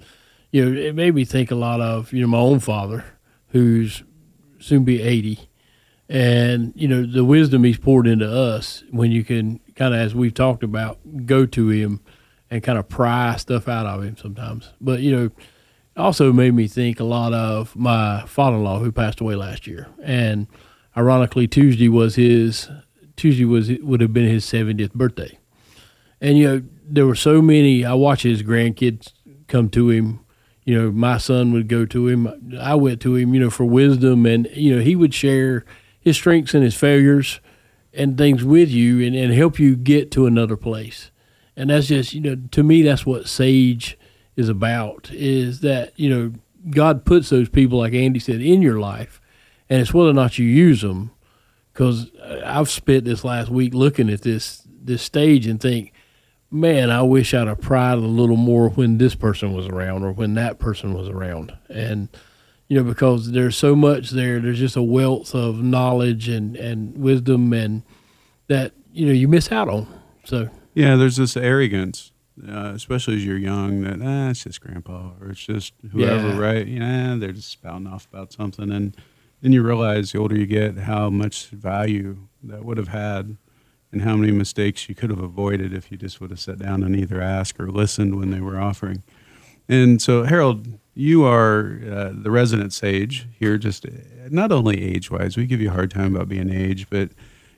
you 0.51 0.63
know, 0.63 0.79
it 0.79 0.95
made 0.95 1.15
me 1.15 1.25
think 1.25 1.51
a 1.51 1.55
lot 1.55 1.81
of 1.81 2.13
you 2.13 2.21
know 2.21 2.27
my 2.27 2.37
own 2.37 2.61
father, 2.61 3.03
who's 3.49 4.03
soon 4.59 4.85
be 4.85 5.01
eighty, 5.01 5.49
and 6.07 6.71
you 6.77 6.87
know 6.87 7.05
the 7.05 7.25
wisdom 7.25 7.65
he's 7.65 7.77
poured 7.77 8.07
into 8.07 8.25
us. 8.25 8.85
When 8.89 9.11
you 9.11 9.25
can 9.25 9.59
kind 9.75 9.93
of, 9.93 9.99
as 9.99 10.15
we've 10.15 10.33
talked 10.33 10.63
about, 10.63 10.99
go 11.25 11.45
to 11.45 11.69
him 11.69 12.01
and 12.49 12.63
kind 12.63 12.77
of 12.77 12.87
pry 12.87 13.35
stuff 13.35 13.67
out 13.67 13.85
of 13.85 14.03
him 14.03 14.17
sometimes. 14.17 14.71
But 14.79 15.01
you 15.01 15.15
know, 15.15 15.31
also 15.97 16.33
made 16.33 16.53
me 16.53 16.67
think 16.67 16.99
a 16.99 17.05
lot 17.05 17.33
of 17.33 17.75
my 17.75 18.23
father-in-law 18.27 18.79
who 18.79 18.91
passed 18.91 19.21
away 19.21 19.35
last 19.35 19.67
year. 19.67 19.87
And 20.03 20.47
ironically 20.97 21.47
tuesday 21.47 21.89
was 21.89 22.15
his 22.15 22.69
tuesday 23.15 23.45
was 23.45 23.69
would 23.81 24.01
have 24.01 24.13
been 24.13 24.27
his 24.27 24.45
70th 24.45 24.93
birthday. 24.93 25.37
And 26.21 26.37
you 26.37 26.47
know 26.47 26.63
there 26.87 27.07
were 27.07 27.15
so 27.15 27.41
many 27.41 27.83
i 27.83 27.93
watched 27.93 28.23
his 28.23 28.43
grandkids 28.43 29.11
come 29.47 29.69
to 29.69 29.89
him. 29.89 30.19
You 30.63 30.81
know 30.81 30.91
my 30.91 31.17
son 31.17 31.51
would 31.53 31.67
go 31.67 31.85
to 31.85 32.07
him. 32.07 32.51
I 32.59 32.75
went 32.75 33.01
to 33.01 33.15
him 33.15 33.33
you 33.33 33.39
know 33.39 33.49
for 33.49 33.65
wisdom. 33.65 34.25
And 34.25 34.49
you 34.53 34.75
know 34.75 34.81
he 34.81 34.95
would 34.95 35.13
share 35.13 35.65
his 35.99 36.15
strengths 36.17 36.53
and 36.53 36.63
his 36.63 36.75
failures 36.75 37.39
and 37.95 38.17
things 38.17 38.43
with 38.43 38.69
you 38.69 39.05
and, 39.05 39.15
and 39.15 39.33
help 39.33 39.59
you 39.59 39.75
get 39.75 40.11
to 40.11 40.25
another 40.25 40.57
place 40.57 41.11
and 41.55 41.69
that's 41.69 41.87
just 41.87 42.13
you 42.13 42.21
know 42.21 42.35
to 42.51 42.63
me 42.63 42.81
that's 42.81 43.05
what 43.05 43.27
sage 43.27 43.97
is 44.35 44.49
about 44.49 45.09
is 45.13 45.61
that 45.61 45.97
you 45.97 46.09
know 46.09 46.33
God 46.69 47.05
puts 47.05 47.29
those 47.29 47.49
people 47.49 47.79
like 47.79 47.93
Andy 47.93 48.19
said 48.19 48.41
in 48.41 48.61
your 48.61 48.79
life, 48.79 49.21
and 49.69 49.81
it's 49.81 49.93
whether 49.93 50.09
or 50.09 50.13
not 50.13 50.39
you 50.39 50.45
use 50.45 50.81
them. 50.81 51.11
Because 51.73 52.09
uh, 52.15 52.41
I've 52.45 52.69
spent 52.69 53.05
this 53.05 53.23
last 53.23 53.49
week 53.49 53.73
looking 53.73 54.09
at 54.09 54.21
this 54.21 54.63
this 54.67 55.01
stage 55.01 55.47
and 55.47 55.59
think, 55.59 55.93
man, 56.49 56.89
I 56.89 57.01
wish 57.01 57.33
I'd 57.33 57.47
have 57.47 57.61
pried 57.61 57.97
a 57.97 58.01
little 58.01 58.37
more 58.37 58.69
when 58.69 58.97
this 58.97 59.15
person 59.15 59.53
was 59.53 59.67
around 59.67 60.03
or 60.03 60.11
when 60.11 60.35
that 60.35 60.59
person 60.59 60.93
was 60.93 61.07
around, 61.07 61.55
and 61.69 62.09
you 62.67 62.77
know 62.77 62.83
because 62.83 63.31
there's 63.31 63.55
so 63.55 63.75
much 63.75 64.09
there. 64.11 64.39
There's 64.39 64.59
just 64.59 64.75
a 64.75 64.83
wealth 64.83 65.33
of 65.35 65.61
knowledge 65.61 66.27
and 66.29 66.55
and 66.55 66.97
wisdom 66.97 67.53
and 67.53 67.83
that 68.47 68.73
you 68.93 69.05
know 69.05 69.11
you 69.13 69.27
miss 69.27 69.51
out 69.51 69.69
on. 69.69 69.87
So 70.23 70.49
Yeah, 70.73 70.95
there's 70.95 71.15
this 71.17 71.37
arrogance, 71.37 72.11
uh, 72.47 72.71
especially 72.75 73.15
as 73.15 73.25
you're 73.25 73.37
young, 73.37 73.81
that 73.81 73.99
ah, 74.03 74.29
it's 74.29 74.43
just 74.43 74.59
grandpa 74.61 75.11
or 75.21 75.29
it's 75.29 75.45
just 75.45 75.73
whoever, 75.91 76.29
Yeah. 76.29 76.37
right? 76.39 76.67
Yeah, 76.67 77.15
they're 77.19 77.31
just 77.31 77.49
spouting 77.51 77.87
off 77.87 78.07
about 78.11 78.33
something, 78.33 78.71
and 78.71 78.95
then 79.41 79.51
you 79.51 79.61
realize 79.61 80.11
the 80.11 80.19
older 80.19 80.35
you 80.35 80.45
get 80.47 80.77
how 80.79 81.09
much 81.09 81.47
value 81.49 82.17
that 82.43 82.65
would 82.65 82.77
have 82.77 82.87
had, 82.89 83.37
and 83.91 84.01
how 84.01 84.15
many 84.15 84.31
mistakes 84.31 84.89
you 84.89 84.95
could 84.95 85.09
have 85.11 85.19
avoided 85.21 85.71
if 85.73 85.91
you 85.91 85.97
just 85.97 86.19
would 86.19 86.31
have 86.31 86.39
sat 86.39 86.57
down 86.59 86.83
and 86.83 86.95
either 86.95 87.21
asked 87.21 87.59
or 87.59 87.69
listened 87.69 88.15
when 88.17 88.31
they 88.31 88.41
were 88.41 88.59
offering. 88.59 89.03
And 89.69 90.01
so, 90.01 90.23
Harold, 90.23 90.67
you 90.95 91.25
are 91.25 91.79
uh, 91.91 92.11
the 92.13 92.31
resident 92.31 92.73
sage 92.73 93.27
here. 93.37 93.57
Just 93.57 93.85
not 94.29 94.51
only 94.51 94.81
age-wise, 94.81 95.37
we 95.37 95.45
give 95.45 95.61
you 95.61 95.69
a 95.69 95.73
hard 95.73 95.91
time 95.91 96.15
about 96.15 96.29
being 96.29 96.49
age, 96.49 96.87
but 96.89 97.09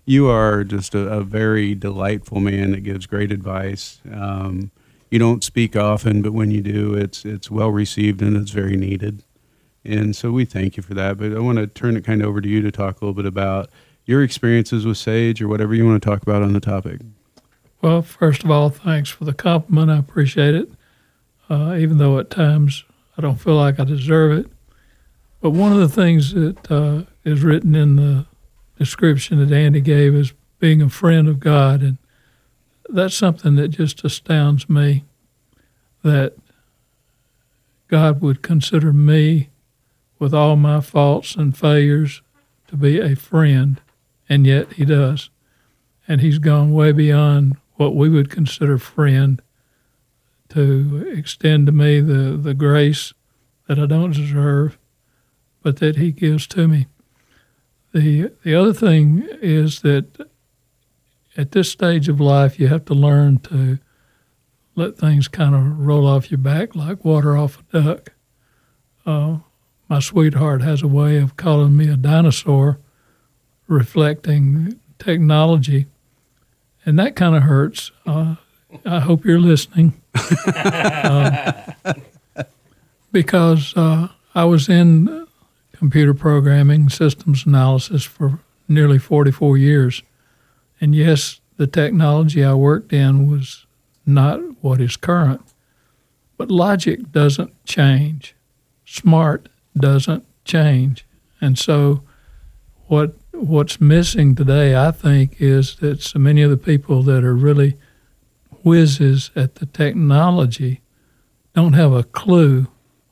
you 0.05 0.27
are 0.27 0.63
just 0.63 0.95
a, 0.95 1.07
a 1.07 1.21
very 1.21 1.75
delightful 1.75 2.39
man 2.39 2.71
that 2.71 2.81
gives 2.81 3.05
great 3.05 3.31
advice. 3.31 4.01
Um, 4.11 4.71
you 5.11 5.19
don't 5.19 5.43
speak 5.43 5.75
often, 5.75 6.21
but 6.21 6.33
when 6.33 6.51
you 6.51 6.61
do, 6.61 6.93
it's 6.93 7.23
it's 7.23 7.49
well 7.49 7.69
received 7.69 8.21
and 8.21 8.35
it's 8.35 8.51
very 8.51 8.75
needed. 8.75 9.23
And 9.85 10.15
so 10.15 10.31
we 10.31 10.43
thank 10.43 10.75
you 10.75 10.83
for 10.83 10.93
that. 10.95 11.17
But 11.17 11.33
I 11.33 11.39
want 11.39 11.59
to 11.59 11.67
turn 11.67 11.95
it 11.95 12.03
kind 12.03 12.21
of 12.21 12.27
over 12.27 12.41
to 12.41 12.49
you 12.49 12.61
to 12.61 12.71
talk 12.71 12.99
a 12.99 13.05
little 13.05 13.13
bit 13.13 13.25
about 13.25 13.69
your 14.05 14.23
experiences 14.23 14.85
with 14.85 14.97
Sage 14.97 15.41
or 15.41 15.47
whatever 15.47 15.73
you 15.75 15.85
want 15.85 16.01
to 16.01 16.09
talk 16.09 16.23
about 16.23 16.41
on 16.41 16.53
the 16.53 16.59
topic. 16.59 17.01
Well, 17.81 18.01
first 18.01 18.43
of 18.43 18.51
all, 18.51 18.69
thanks 18.69 19.09
for 19.09 19.23
the 19.23 19.33
compliment. 19.33 19.91
I 19.91 19.97
appreciate 19.97 20.55
it, 20.55 20.69
uh, 21.49 21.75
even 21.77 21.99
though 21.99 22.17
at 22.19 22.29
times 22.29 22.83
I 23.17 23.21
don't 23.21 23.39
feel 23.39 23.55
like 23.55 23.79
I 23.79 23.83
deserve 23.83 24.37
it. 24.37 24.51
But 25.41 25.51
one 25.51 25.71
of 25.71 25.79
the 25.79 25.89
things 25.89 26.33
that 26.33 26.71
uh, 26.71 27.03
is 27.23 27.43
written 27.43 27.75
in 27.75 27.95
the 27.95 28.25
description 28.77 29.39
that 29.39 29.55
Andy 29.55 29.81
gave 29.81 30.13
is 30.15 30.33
being 30.59 30.81
a 30.81 30.89
friend 30.89 31.27
of 31.27 31.39
God. 31.39 31.81
And 31.81 31.97
that's 32.89 33.15
something 33.15 33.55
that 33.55 33.69
just 33.69 34.03
astounds 34.03 34.69
me 34.69 35.03
that 36.03 36.33
God 37.87 38.21
would 38.21 38.41
consider 38.41 38.91
me, 38.93 39.49
with 40.19 40.33
all 40.33 40.55
my 40.55 40.81
faults 40.81 41.35
and 41.35 41.57
failures, 41.57 42.21
to 42.67 42.75
be 42.75 42.99
a 42.99 43.15
friend. 43.15 43.79
And 44.27 44.45
yet 44.45 44.73
He 44.73 44.85
does 44.85 45.29
and 46.07 46.21
he's 46.21 46.39
gone 46.39 46.71
way 46.71 46.91
beyond 46.91 47.57
what 47.75 47.95
we 47.95 48.09
would 48.09 48.29
consider 48.29 48.77
friend 48.77 49.41
to 50.49 51.13
extend 51.15 51.65
to 51.67 51.71
me 51.71 51.99
the, 51.99 52.37
the 52.37 52.53
grace 52.53 53.13
that 53.67 53.79
I 53.79 53.85
don't 53.85 54.11
deserve, 54.11 54.77
but 55.61 55.77
that 55.77 55.97
he 55.97 56.11
gives 56.11 56.47
to 56.47 56.67
me. 56.67 56.87
The 57.93 58.31
the 58.43 58.53
other 58.53 58.73
thing 58.73 59.27
is 59.41 59.81
that 59.81 60.29
at 61.35 61.51
this 61.51 61.71
stage 61.71 62.09
of 62.09 62.19
life 62.19 62.59
you 62.59 62.67
have 62.67 62.85
to 62.85 62.93
learn 62.93 63.39
to 63.39 63.79
let 64.75 64.97
things 64.97 65.27
kind 65.27 65.55
of 65.55 65.79
roll 65.79 66.05
off 66.05 66.29
your 66.29 66.37
back 66.37 66.75
like 66.75 67.03
water 67.03 67.37
off 67.37 67.63
a 67.73 67.81
duck. 67.81 68.13
Uh, 69.05 69.37
my 69.89 69.99
sweetheart 69.99 70.61
has 70.61 70.83
a 70.83 70.87
way 70.87 71.17
of 71.17 71.37
calling 71.37 71.75
me 71.75 71.87
a 71.87 71.97
dinosaur, 71.97 72.79
reflecting 73.67 74.79
technology 74.99 75.87
and 76.87 76.97
that 76.97 77.17
kind 77.17 77.35
of 77.35 77.43
hurts. 77.43 77.91
Uh, 78.05 78.35
I 78.85 79.01
hope 79.01 79.25
you're 79.25 79.41
listening, 79.41 80.01
Um, 80.63 82.45
because 83.11 83.75
uh, 83.75 84.09
I 84.35 84.45
was 84.45 84.69
in 84.69 85.27
computer 85.71 86.13
programming, 86.13 86.89
systems 86.89 87.45
analysis 87.45 88.03
for 88.03 88.39
nearly 88.67 88.99
44 88.99 89.57
years, 89.57 90.03
and 90.81 90.93
yes, 90.93 91.39
the 91.57 91.67
technology 91.67 92.43
I 92.43 92.53
worked 92.53 92.93
in 92.93 93.29
was 93.29 93.65
not 94.05 94.39
what 94.61 94.81
is 94.81 94.97
current, 94.97 95.41
but 96.37 96.51
logic 96.51 97.11
doesn't 97.11 97.53
change, 97.65 98.35
smart 98.85 99.49
doesn't 99.75 100.25
change, 100.45 101.05
and 101.41 101.57
so 101.57 102.03
what 102.87 103.15
what's 103.31 103.79
missing 103.79 104.35
today, 104.35 104.75
I 104.75 104.91
think, 104.91 105.39
is 105.39 105.75
that 105.77 106.01
so 106.01 106.19
many 106.19 106.41
of 106.41 106.49
the 106.49 106.57
people 106.57 107.03
that 107.03 107.23
are 107.23 107.35
really 107.35 107.77
whizzes 108.67 109.31
at 109.33 109.55
the 109.55 109.65
technology 109.65 110.81
don't 111.55 111.73
have 111.73 111.93
a 111.93 112.03
clue 112.03 112.67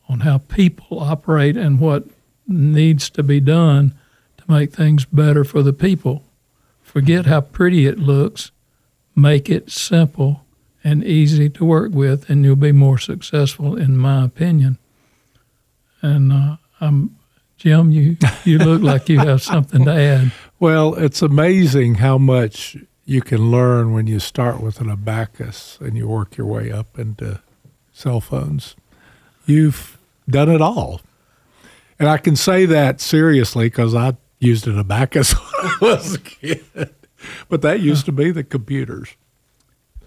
on 0.09 0.19
how 0.19 0.37
people 0.37 0.99
operate 0.99 1.55
and 1.55 1.79
what 1.79 2.03
needs 2.45 3.09
to 3.09 3.23
be 3.23 3.39
done 3.39 3.95
to 4.37 4.43
make 4.51 4.73
things 4.73 5.05
better 5.05 5.45
for 5.45 5.63
the 5.63 5.71
people. 5.71 6.23
Forget 6.83 7.25
how 7.25 7.39
pretty 7.39 7.87
it 7.87 7.97
looks, 7.97 8.51
make 9.15 9.49
it 9.49 9.71
simple 9.71 10.45
and 10.83 11.05
easy 11.05 11.49
to 11.49 11.63
work 11.63 11.93
with, 11.93 12.29
and 12.29 12.43
you'll 12.43 12.57
be 12.57 12.73
more 12.73 12.99
successful, 12.99 13.77
in 13.77 13.95
my 13.95 14.25
opinion. 14.25 14.77
And 16.01 16.33
uh, 16.33 16.57
I'm 16.81 17.15
Jim, 17.57 17.91
you, 17.91 18.17
you 18.43 18.57
look 18.57 18.81
like 18.81 19.07
you 19.07 19.19
have 19.19 19.41
something 19.41 19.85
to 19.85 19.91
add. 19.93 20.31
Well, 20.57 20.95
it's 20.95 21.21
amazing 21.21 21.95
how 21.95 22.17
much 22.17 22.77
you 23.05 23.21
can 23.21 23.51
learn 23.51 23.93
when 23.93 24.07
you 24.07 24.19
start 24.19 24.61
with 24.61 24.81
an 24.81 24.89
abacus 24.89 25.77
and 25.79 25.95
you 25.95 26.07
work 26.07 26.37
your 26.37 26.47
way 26.47 26.71
up 26.71 26.97
into 26.97 27.39
cell 27.93 28.19
phones. 28.19 28.75
You've 29.45 29.97
done 30.27 30.49
it 30.49 30.61
all. 30.61 31.01
And 31.99 32.09
I 32.09 32.17
can 32.17 32.35
say 32.35 32.65
that 32.65 32.99
seriously 32.99 33.67
because 33.67 33.93
I 33.93 34.17
used 34.39 34.67
an 34.67 34.79
abacus 34.79 35.33
when 35.59 35.71
I 35.71 35.77
was 35.81 36.15
a 36.15 36.19
kid. 36.19 36.65
But 37.47 37.61
that 37.61 37.79
used 37.79 38.05
to 38.05 38.11
be 38.11 38.31
the 38.31 38.43
computers. 38.43 39.15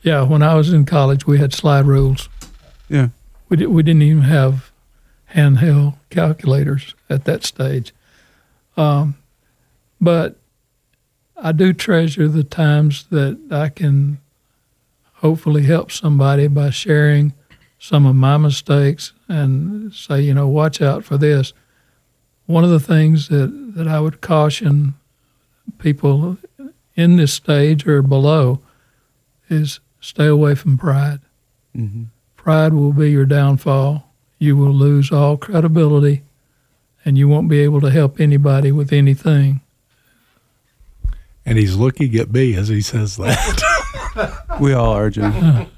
Yeah, 0.03 0.23
when 0.23 0.43
I 0.43 0.55
was 0.55 0.73
in 0.73 0.85
college, 0.85 1.27
we 1.27 1.39
had 1.39 1.53
slide 1.53 1.87
rules. 1.87 2.29
Yeah. 2.89 3.09
We, 3.49 3.57
di- 3.57 3.67
we 3.67 3.83
didn't 3.83 4.03
even 4.03 4.23
have 4.23 4.71
handheld 5.35 5.95
calculators 6.11 6.95
at 7.09 7.25
that 7.25 7.45
stage. 7.45 7.93
Um, 8.77 9.17
but 10.01 10.37
I 11.41 11.53
do 11.53 11.73
treasure 11.73 12.29
the 12.29 12.45
times 12.45 13.07
that 13.11 13.39
I 13.51 13.69
can 13.69 14.19
hopefully 15.15 15.65
help 15.65 15.93
somebody 15.93 16.49
by 16.49 16.71
sharing 16.71 17.33
some 17.79 18.07
of 18.07 18.17
my 18.17 18.37
mistakes 18.37 19.13
and 19.29 19.93
say, 19.95 20.21
you 20.21 20.35
know, 20.35 20.49
watch 20.49 20.83
out 20.83 21.05
for 21.05 21.17
this. 21.17 21.53
One 22.47 22.65
of 22.65 22.71
the 22.71 22.81
things 22.81 23.29
that, 23.29 23.75
that 23.77 23.87
I 23.87 24.01
would 24.01 24.21
caution 24.21 24.95
people 25.79 26.39
in 26.97 27.17
this 27.17 27.33
stage 27.33 27.87
or 27.87 28.03
below 28.03 28.61
is 29.49 29.81
stay 30.01 30.27
away 30.27 30.55
from 30.55 30.77
pride. 30.77 31.21
Mm-hmm. 31.77 32.05
Pride 32.37 32.75
will 32.75 32.93
be 32.93 33.11
your 33.11 33.27
downfall. 33.27 34.11
You 34.39 34.57
will 34.57 34.73
lose 34.73 35.13
all 35.13 35.37
credibility 35.37 36.23
and 37.05 37.17
you 37.17 37.29
won't 37.29 37.49
be 37.49 37.61
able 37.61 37.81
to 37.81 37.91
help 37.91 38.19
anybody 38.19 38.73
with 38.73 38.93
anything. 38.93 39.61
And 41.49 41.57
he's 41.57 41.77
looking 41.77 42.15
at 42.17 42.31
me 42.31 42.55
as 42.55 42.69
he 42.69 42.83
says 42.83 43.17
that. 43.17 43.63
We 44.61 44.73
all 44.73 44.93
are, 44.93 45.11
Jim. 45.11 45.67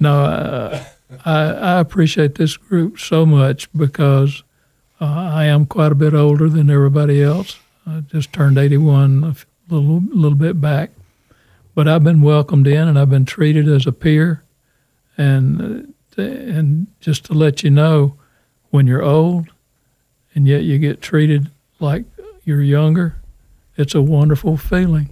No, 0.00 0.24
uh, 0.24 0.84
I, 1.24 1.40
I 1.40 1.80
appreciate 1.80 2.34
this 2.34 2.56
group 2.56 2.98
so 2.98 3.24
much 3.24 3.72
because 3.72 4.42
uh, 5.00 5.04
I 5.04 5.44
am 5.44 5.64
quite 5.64 5.92
a 5.92 5.94
bit 5.94 6.12
older 6.12 6.48
than 6.48 6.68
everybody 6.68 7.22
else. 7.22 7.58
I 7.86 8.00
just 8.00 8.32
turned 8.32 8.58
81 8.58 9.24
a 9.24 9.74
little, 9.74 10.02
little 10.12 10.36
bit 10.36 10.60
back. 10.60 10.90
But 11.74 11.88
I've 11.88 12.04
been 12.04 12.20
welcomed 12.20 12.66
in 12.66 12.86
and 12.86 12.98
I've 12.98 13.08
been 13.08 13.24
treated 13.24 13.66
as 13.68 13.86
a 13.86 13.92
peer. 13.92 14.42
And, 15.16 15.94
uh, 16.18 16.22
and 16.22 16.88
just 17.00 17.24
to 17.26 17.32
let 17.32 17.62
you 17.62 17.70
know, 17.70 18.16
when 18.70 18.86
you're 18.86 19.02
old 19.02 19.48
and 20.34 20.46
yet 20.46 20.64
you 20.64 20.78
get 20.78 21.00
treated 21.00 21.50
like 21.80 22.04
you're 22.44 22.60
younger, 22.60 23.16
it's 23.76 23.94
a 23.94 24.02
wonderful 24.02 24.56
feeling 24.56 25.10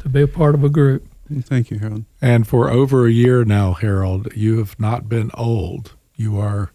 to 0.00 0.08
be 0.08 0.22
a 0.22 0.28
part 0.28 0.54
of 0.54 0.64
a 0.64 0.68
group. 0.68 1.06
Thank 1.42 1.70
you, 1.70 1.78
Harold. 1.78 2.04
And 2.20 2.46
for 2.46 2.70
over 2.70 3.06
a 3.06 3.10
year 3.10 3.44
now, 3.44 3.72
Harold, 3.72 4.28
you 4.34 4.58
have 4.58 4.78
not 4.78 5.08
been 5.08 5.30
old. 5.34 5.94
You 6.16 6.38
are 6.38 6.72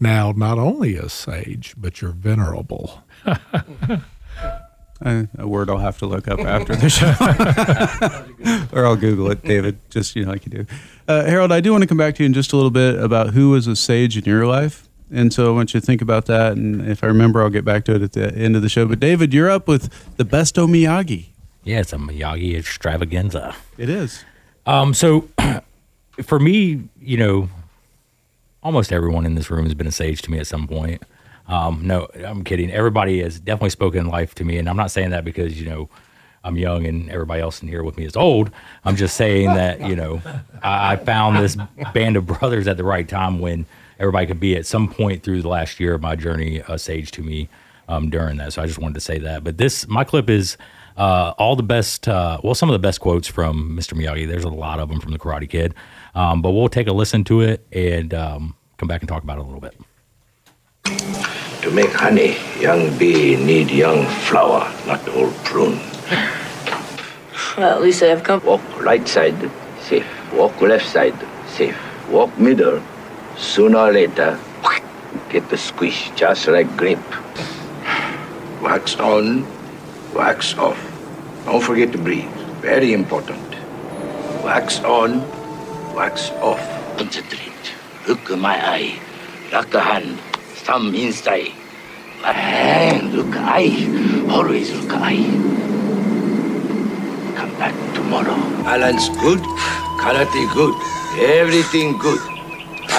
now 0.00 0.32
not 0.32 0.58
only 0.58 0.96
a 0.96 1.08
sage, 1.08 1.74
but 1.76 2.00
you're 2.00 2.12
venerable. 2.12 3.02
Uh, 5.02 5.24
a 5.38 5.48
word 5.48 5.70
I'll 5.70 5.78
have 5.78 5.96
to 6.00 6.06
look 6.06 6.28
up 6.28 6.40
after 6.40 6.76
the 6.76 6.90
show, 8.68 8.68
or 8.78 8.84
I'll 8.84 8.96
Google 8.96 9.30
it, 9.30 9.42
David. 9.42 9.78
Just 9.88 10.14
you 10.14 10.26
know, 10.26 10.32
like 10.32 10.44
you 10.44 10.50
do. 10.50 10.66
Uh, 11.08 11.24
Harold, 11.24 11.52
I 11.52 11.60
do 11.60 11.72
want 11.72 11.80
to 11.80 11.88
come 11.88 11.96
back 11.96 12.16
to 12.16 12.22
you 12.22 12.26
in 12.26 12.34
just 12.34 12.52
a 12.52 12.56
little 12.56 12.70
bit 12.70 13.00
about 13.02 13.30
who 13.30 13.48
was 13.48 13.66
a 13.66 13.74
sage 13.74 14.18
in 14.18 14.24
your 14.24 14.46
life, 14.46 14.89
and 15.10 15.32
so 15.32 15.52
I 15.52 15.54
want 15.54 15.74
you 15.74 15.80
to 15.80 15.86
think 15.86 16.02
about 16.02 16.26
that. 16.26 16.52
And 16.52 16.88
if 16.88 17.02
I 17.02 17.08
remember, 17.08 17.42
I'll 17.42 17.50
get 17.50 17.64
back 17.64 17.84
to 17.86 17.94
it 17.94 18.02
at 18.02 18.12
the 18.12 18.34
end 18.34 18.56
of 18.56 18.62
the 18.62 18.68
show. 18.68 18.86
But 18.86 19.00
David, 19.00 19.34
you're 19.34 19.50
up 19.50 19.66
with 19.68 20.16
the 20.16 20.24
Besto 20.24 20.68
Miyagi. 20.68 21.26
Yeah, 21.64 21.80
it's 21.80 21.92
a 21.92 21.96
Miyagi 21.96 22.56
extravaganza. 22.56 23.54
It 23.76 23.88
is. 23.88 24.24
Um, 24.66 24.94
so 24.94 25.28
for 26.22 26.38
me, 26.38 26.82
you 27.00 27.16
know, 27.16 27.48
almost 28.62 28.92
everyone 28.92 29.26
in 29.26 29.34
this 29.34 29.50
room 29.50 29.64
has 29.64 29.74
been 29.74 29.86
a 29.86 29.92
sage 29.92 30.22
to 30.22 30.30
me 30.30 30.38
at 30.38 30.46
some 30.46 30.66
point. 30.66 31.02
Um, 31.48 31.86
no, 31.86 32.08
I'm 32.24 32.44
kidding. 32.44 32.70
Everybody 32.70 33.20
has 33.22 33.40
definitely 33.40 33.70
spoken 33.70 34.06
life 34.06 34.34
to 34.36 34.44
me, 34.44 34.56
and 34.58 34.68
I'm 34.68 34.76
not 34.76 34.90
saying 34.90 35.10
that 35.10 35.24
because 35.24 35.60
you 35.60 35.68
know 35.68 35.88
I'm 36.44 36.56
young 36.56 36.86
and 36.86 37.10
everybody 37.10 37.42
else 37.42 37.60
in 37.60 37.68
here 37.68 37.82
with 37.82 37.96
me 37.96 38.04
is 38.04 38.16
old. 38.16 38.50
I'm 38.84 38.96
just 38.96 39.16
saying 39.16 39.54
that 39.54 39.80
you 39.80 39.96
know 39.96 40.22
I, 40.62 40.92
I 40.92 40.96
found 40.96 41.38
this 41.38 41.56
band 41.92 42.16
of 42.16 42.26
brothers 42.26 42.68
at 42.68 42.76
the 42.76 42.84
right 42.84 43.08
time 43.08 43.40
when 43.40 43.66
everybody 44.00 44.26
could 44.26 44.40
be 44.40 44.56
at 44.56 44.66
some 44.66 44.88
point 44.88 45.22
through 45.22 45.42
the 45.42 45.48
last 45.48 45.78
year 45.78 45.94
of 45.94 46.00
my 46.00 46.16
journey 46.16 46.62
a 46.66 46.78
sage 46.78 47.12
to 47.12 47.22
me 47.22 47.48
um, 47.86 48.08
during 48.10 48.38
that. 48.38 48.52
So 48.52 48.62
I 48.62 48.66
just 48.66 48.78
wanted 48.78 48.94
to 48.94 49.00
say 49.00 49.18
that. 49.18 49.44
But 49.44 49.58
this 49.58 49.86
my 49.86 50.02
clip 50.02 50.30
is 50.30 50.56
uh, 50.96 51.34
all 51.38 51.54
the 51.54 51.62
best, 51.62 52.08
uh, 52.08 52.40
well, 52.42 52.54
some 52.54 52.68
of 52.68 52.72
the 52.72 52.78
best 52.78 53.00
quotes 53.00 53.28
from 53.28 53.76
Mr. 53.76 53.92
Miyagi. 53.94 54.26
There's 54.26 54.44
a 54.44 54.48
lot 54.48 54.80
of 54.80 54.88
them 54.88 55.00
from 55.00 55.12
the 55.12 55.18
Karate 55.18 55.48
Kid, 55.48 55.74
um, 56.14 56.42
but 56.42 56.50
we'll 56.50 56.68
take 56.68 56.88
a 56.88 56.92
listen 56.92 57.22
to 57.24 57.42
it 57.42 57.64
and 57.72 58.12
um, 58.14 58.56
come 58.78 58.88
back 58.88 59.02
and 59.02 59.08
talk 59.08 59.22
about 59.22 59.38
it 59.38 59.42
a 59.42 59.44
little 59.44 59.60
bit. 59.60 59.76
To 61.62 61.70
make 61.70 61.92
honey, 61.92 62.36
young 62.58 62.96
bee 62.96 63.36
need 63.36 63.70
young 63.70 64.06
flower, 64.06 64.72
not 64.86 65.06
old 65.10 65.34
prune. 65.44 65.78
Well, 67.56 67.76
at 67.76 67.82
least 67.82 68.02
I 68.02 68.06
have 68.06 68.22
come. 68.22 68.42
Walk 68.44 68.62
right 68.80 69.06
side, 69.06 69.50
safe. 69.80 70.06
Walk 70.32 70.58
left 70.62 70.88
side, 70.88 71.14
safe. 71.48 71.76
Walk 72.08 72.36
middle. 72.38 72.82
Sooner 73.40 73.78
or 73.78 73.92
later, 73.92 74.38
get 75.30 75.48
the 75.48 75.56
squish, 75.56 76.10
just 76.14 76.46
like 76.46 76.68
grape. 76.76 76.98
Wax 78.60 78.96
on, 78.96 79.46
wax 80.14 80.56
off. 80.58 80.78
Don't 81.46 81.62
forget 81.62 81.90
to 81.92 81.98
breathe. 81.98 82.30
Very 82.60 82.92
important. 82.92 83.40
Wax 84.44 84.80
on, 84.80 85.24
wax 85.94 86.30
off. 86.42 86.60
Concentrate. 86.98 87.72
Look 88.06 88.30
at 88.30 88.38
my 88.38 88.56
eye. 88.62 89.00
Lock 89.50 89.72
a 89.72 89.80
hand. 89.80 90.20
Thumb 90.66 90.94
inside. 90.94 91.52
And 92.22 93.14
look 93.14 93.34
eye. 93.34 93.72
Always 94.28 94.70
look 94.70 94.92
eye. 94.92 95.24
Come 97.36 97.56
back 97.56 97.74
tomorrow. 97.94 98.36
Balance 98.64 99.08
good. 99.08 99.40
Karate 99.98 100.44
good. 100.52 100.74
Everything 101.18 101.96
good. 101.96 102.39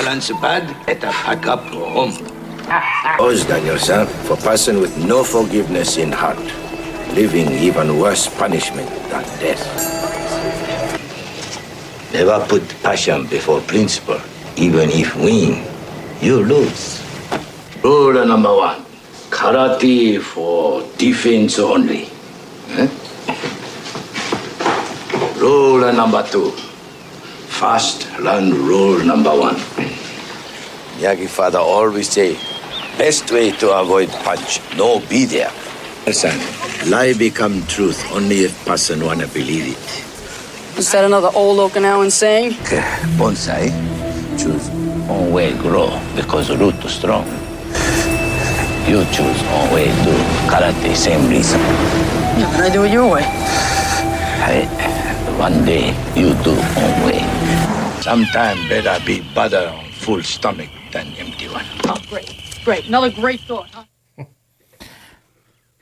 Balance 0.01 0.31
bad. 0.41 0.65
Better 0.88 1.12
pack 1.13 1.46
up 1.46 1.60
home. 1.70 2.17
Ose 3.20 3.46
Daniel-san 3.46 4.08
for 4.25 4.36
person 4.36 4.81
with 4.81 4.98
no 4.98 5.24
forgiveness 5.24 5.98
in 5.98 6.12
heart. 6.12 6.41
Living 7.13 7.51
even 7.62 8.00
worse 8.00 8.25
punishment 8.27 8.89
than 9.13 9.22
death. 9.38 9.62
Never 12.13 12.43
put 12.50 12.67
passion 12.81 13.27
before 13.27 13.62
principle. 13.62 14.20
Even 14.58 14.89
if 14.89 15.15
win, 15.17 15.62
you 16.20 16.46
lose. 16.46 17.05
Rule 17.84 18.25
number 18.25 18.55
one. 18.58 18.81
Karate 19.29 20.20
for 20.20 20.81
defense 20.98 21.60
only. 21.60 22.10
Eh? 22.74 22.89
Rule 25.38 25.93
number 25.93 26.25
two. 26.31 26.50
First 27.62 28.10
learn 28.17 28.50
rule 28.65 28.98
number 29.05 29.29
one. 29.29 29.90
Miyagi 31.01 31.27
father 31.27 31.58
always 31.58 32.12
say, 32.12 32.38
best 32.96 33.31
way 33.31 33.50
to 33.53 33.74
avoid 33.74 34.08
punch, 34.22 34.62
no 34.77 35.00
be 35.10 35.25
there. 35.25 35.51
Listen, 36.05 36.38
lie 36.91 37.13
become 37.13 37.65
truth 37.65 38.00
only 38.13 38.41
if 38.46 38.65
person 38.67 39.03
wanna 39.03 39.25
believe 39.25 39.74
it. 39.74 40.77
Is 40.77 40.92
that 40.92 41.03
another 41.03 41.31
old 41.33 41.57
Okinawan 41.57 42.11
saying? 42.11 42.51
Bonsai, 43.18 43.74
choose 44.37 44.70
one 45.09 45.31
way 45.31 45.57
grow 45.57 45.90
because 46.16 46.55
root 46.55 46.79
too 46.79 46.87
strong. 46.87 47.25
You 48.85 49.01
choose 49.09 49.42
one 49.50 49.74
way 49.74 49.90
do 50.05 50.14
karate, 50.53 50.96
same 50.96 51.27
reason. 51.27 51.59
Yeah, 52.37 52.53
but 52.53 52.61
I 52.61 52.70
do 52.70 52.83
it 52.83 52.92
your 52.92 53.11
way. 53.11 53.24
Hey, 54.46 54.68
one 55.40 55.66
day 55.66 55.98
you 56.14 56.35
do 56.44 56.53
one 56.77 56.98
way. 57.09 57.25
Sometime 58.01 58.70
better 58.70 59.03
be 59.03 59.22
butter 59.33 59.74
on 59.74 59.90
full 59.90 60.22
stomach 60.22 60.70
than 60.92 61.08
empty 61.18 61.48
one. 61.48 61.66
Oh, 61.86 62.01
great. 62.10 62.60
Great. 62.64 62.88
Another 62.88 63.10
great 63.10 63.42
thought, 63.42 63.70
huh? 63.70 63.86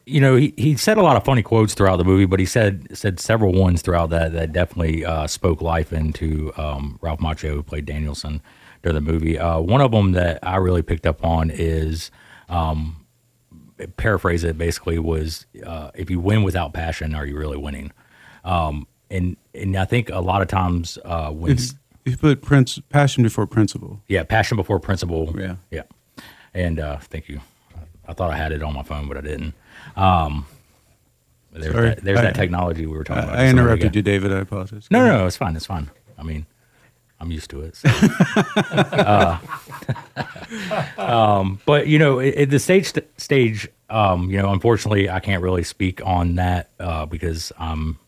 you 0.10 0.20
know, 0.20 0.36
he, 0.36 0.54
he 0.58 0.76
said 0.76 0.98
a 0.98 1.02
lot 1.02 1.16
of 1.16 1.24
funny 1.24 1.44
quotes 1.44 1.74
throughout 1.74 1.98
the 1.98 2.04
movie, 2.04 2.26
but 2.26 2.40
he 2.40 2.46
said 2.46 2.88
said 2.98 3.20
several 3.20 3.54
ones 3.54 3.82
throughout 3.82 4.10
that 4.10 4.34
that 4.34 4.52
definitely 4.52 5.06
uh, 5.06 5.28
spoke 5.28 5.62
life 5.62 5.94
into 5.94 6.52
um, 6.58 6.98
Ralph 7.02 7.20
Macchio, 7.20 7.52
who 7.52 7.64
played 7.64 7.86
Daniel-san 7.86 8.42
during 8.82 8.96
the 8.96 9.12
movie. 9.12 9.38
Uh, 9.38 9.60
one 9.60 9.82
of 9.82 9.92
them 9.92 10.14
that 10.14 10.40
I 10.42 10.56
really 10.58 10.82
picked 10.82 11.06
up 11.06 11.24
on 11.24 11.52
is, 11.52 12.12
um, 12.48 13.06
paraphrase 13.98 14.44
it 14.44 14.58
basically 14.58 15.00
was, 15.00 15.46
uh, 15.66 15.92
if 15.94 16.10
you 16.10 16.20
win 16.20 16.44
without 16.44 16.74
passion, 16.74 17.14
are 17.14 17.26
you 17.26 17.38
really 17.38 17.58
winning? 17.58 17.92
Um, 18.44 18.88
and 19.12 19.38
and 19.54 19.76
I 19.76 19.86
think 19.86 20.10
a 20.10 20.20
lot 20.20 20.42
of 20.42 20.48
times 20.48 20.98
uh, 21.06 21.30
when 21.32 21.52
If, 21.52 21.60
if 21.60 21.74
you 22.12 22.18
put 22.18 22.42
prince, 22.42 22.80
passion 22.90 23.24
before 23.24 23.48
principle. 23.48 24.02
yeah, 24.08 24.24
passion 24.24 24.58
before 24.58 24.80
principle. 24.80 25.34
Yeah. 25.38 25.56
Yeah. 25.72 25.84
And 26.54 26.80
uh, 26.80 26.98
thank 26.98 27.30
you. 27.30 27.42
I 28.08 28.14
thought 28.14 28.32
I 28.32 28.38
had 28.38 28.52
it 28.52 28.64
on 28.64 28.74
my 28.74 28.84
phone, 28.84 29.08
but 29.08 29.18
I 29.18 29.22
didn't. 29.22 29.54
Um, 29.96 30.46
there's 31.52 31.74
Sorry. 31.74 31.90
that, 31.90 32.04
there's 32.04 32.20
I- 32.20 32.24
that 32.24 32.36
technology 32.36 32.86
we 32.86 32.98
were 32.98 33.04
talking 33.04 33.22
I- 33.24 33.26
about. 33.26 33.36
I 33.36 33.42
just 33.44 33.54
a 33.54 33.56
minute 33.56 33.62
interrupted 33.62 33.96
you, 33.96 34.02
David. 34.02 34.34
I 34.34 34.40
apologize. 34.40 34.88
No, 34.90 35.06
no, 35.06 35.18
no, 35.20 35.28
it's 35.28 35.38
fine. 35.38 35.56
It's 35.56 35.66
fine. 35.66 35.90
I 36.18 36.24
mean, 36.24 36.46
I'm 37.20 37.32
used 37.32 37.50
to 37.52 37.62
it. 37.62 37.76
so. 37.76 37.90
uh, 38.72 39.38
um, 40.98 41.60
but 41.66 41.88
you 41.88 42.00
know, 42.00 42.20
at 42.20 42.34
at 42.36 42.50
the 42.50 42.60
stage 42.60 42.94
stage, 43.18 43.68
um, 43.90 44.30
you 44.30 44.38
know, 44.38 44.52
unfortunately, 44.52 45.10
I 45.10 45.20
can't 45.20 45.42
really 45.44 45.64
speak 45.64 46.02
on 46.06 46.36
that 46.36 46.70
uh, 46.80 47.06
because 47.06 47.52
I'm, 47.60 48.00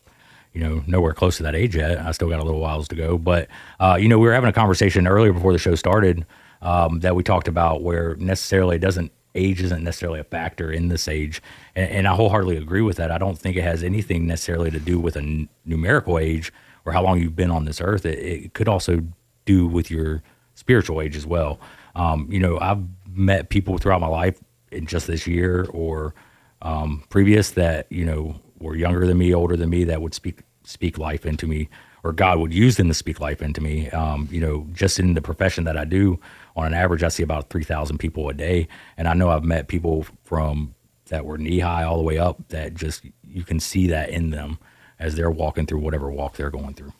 you 0.52 0.60
know, 0.62 0.82
nowhere 0.86 1.14
close 1.14 1.36
to 1.38 1.42
that 1.44 1.54
age 1.54 1.76
yet. 1.76 1.98
I 1.98 2.12
still 2.12 2.28
got 2.28 2.40
a 2.40 2.44
little 2.44 2.60
whiles 2.60 2.88
to 2.88 2.94
go. 2.94 3.18
But 3.18 3.48
uh, 3.80 3.96
you 4.00 4.08
know, 4.08 4.18
we 4.18 4.26
were 4.26 4.34
having 4.34 4.50
a 4.50 4.52
conversation 4.52 5.06
earlier 5.06 5.32
before 5.32 5.52
the 5.52 5.58
show 5.58 5.74
started 5.74 6.26
um, 6.60 7.00
that 7.00 7.16
we 7.16 7.22
talked 7.22 7.48
about 7.48 7.82
where 7.82 8.14
necessarily 8.16 8.76
it 8.76 8.80
doesn't 8.80 9.12
age 9.34 9.62
isn't 9.62 9.82
necessarily 9.82 10.20
a 10.20 10.24
factor 10.24 10.70
in 10.70 10.88
this 10.88 11.08
age, 11.08 11.42
and, 11.74 11.90
and 11.90 12.08
I 12.08 12.14
wholeheartedly 12.14 12.56
agree 12.58 12.82
with 12.82 12.98
that. 12.98 13.10
I 13.10 13.18
don't 13.18 13.38
think 13.38 13.56
it 13.56 13.62
has 13.62 13.82
anything 13.82 14.26
necessarily 14.26 14.70
to 14.70 14.78
do 14.78 15.00
with 15.00 15.16
a 15.16 15.20
n- 15.20 15.48
numerical 15.64 16.18
age 16.18 16.52
or 16.84 16.92
how 16.92 17.02
long 17.02 17.18
you've 17.18 17.36
been 17.36 17.50
on 17.50 17.64
this 17.64 17.80
earth. 17.80 18.04
It, 18.04 18.18
it 18.18 18.54
could 18.54 18.68
also 18.68 19.02
do 19.44 19.66
with 19.66 19.90
your 19.90 20.22
spiritual 20.54 21.00
age 21.00 21.16
as 21.16 21.26
well. 21.26 21.58
Um, 21.94 22.28
you 22.30 22.38
know, 22.38 22.58
I've 22.60 22.82
met 23.14 23.48
people 23.48 23.78
throughout 23.78 24.00
my 24.00 24.06
life 24.06 24.38
in 24.70 24.86
just 24.86 25.06
this 25.06 25.26
year 25.26 25.66
or 25.70 26.14
um, 26.62 27.04
previous 27.08 27.50
that 27.52 27.86
you 27.90 28.04
know 28.04 28.36
were 28.62 28.76
younger 28.76 29.06
than 29.06 29.18
me, 29.18 29.34
older 29.34 29.56
than 29.56 29.70
me, 29.70 29.84
that 29.84 30.00
would 30.00 30.14
speak 30.14 30.40
speak 30.64 30.96
life 30.96 31.26
into 31.26 31.46
me, 31.46 31.68
or 32.04 32.12
God 32.12 32.38
would 32.38 32.54
use 32.54 32.76
them 32.76 32.88
to 32.88 32.94
speak 32.94 33.20
life 33.20 33.42
into 33.42 33.60
me. 33.60 33.90
Um, 33.90 34.28
you 34.30 34.40
know, 34.40 34.66
just 34.72 34.98
in 34.98 35.14
the 35.14 35.22
profession 35.22 35.64
that 35.64 35.76
I 35.76 35.84
do, 35.84 36.20
on 36.56 36.66
an 36.66 36.74
average, 36.74 37.02
I 37.02 37.08
see 37.08 37.22
about 37.22 37.50
three 37.50 37.64
thousand 37.64 37.98
people 37.98 38.28
a 38.28 38.34
day, 38.34 38.68
and 38.96 39.08
I 39.08 39.14
know 39.14 39.30
I've 39.30 39.44
met 39.44 39.68
people 39.68 40.06
from 40.24 40.74
that 41.08 41.26
were 41.26 41.38
knee 41.38 41.58
high 41.58 41.84
all 41.84 41.96
the 41.98 42.02
way 42.02 42.18
up 42.18 42.48
that 42.48 42.74
just 42.74 43.04
you 43.26 43.44
can 43.44 43.60
see 43.60 43.86
that 43.88 44.08
in 44.08 44.30
them 44.30 44.58
as 44.98 45.14
they're 45.14 45.30
walking 45.30 45.66
through 45.66 45.80
whatever 45.80 46.10
walk 46.10 46.36
they're 46.36 46.50
going 46.50 46.74
through. 46.74 46.92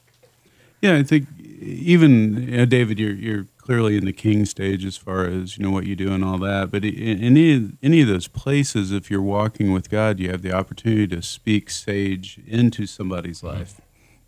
Yeah, 0.81 0.97
I 0.97 1.03
think 1.05 1.29
even 1.61 2.49
you 2.49 2.57
know, 2.59 2.67
David, 2.67 2.99
you're 2.99 3.15
you're 3.15 3.47
clearly 3.63 3.97
in 3.97 4.05
the 4.05 4.13
king 4.13 4.45
stage 4.45 4.85
as 4.85 4.97
far 4.97 5.25
as 5.25 5.57
you 5.57 5.63
know 5.63 5.71
what 5.71 5.87
you 5.87 5.97
do 5.97 6.13
and 6.13 6.25
all 6.25 6.37
that. 6.39 6.71
But 6.71 6.85
in 6.85 7.23
any 7.23 7.73
any 7.83 8.03
of 8.03 8.09
those 8.09 8.29
places, 8.29 8.93
if 8.93 9.11
you're 9.11 9.23
walking 9.23 9.73
with 9.73 9.89
God, 9.89 10.19
you 10.19 10.31
have 10.31 10.43
the 10.43 10.53
opportunity 10.53 11.07
to 11.09 11.23
speak 11.23 11.71
sage 11.71 12.39
into 12.47 12.87
somebody's 12.87 13.41
mm-hmm. 13.41 13.59
life. 13.59 13.81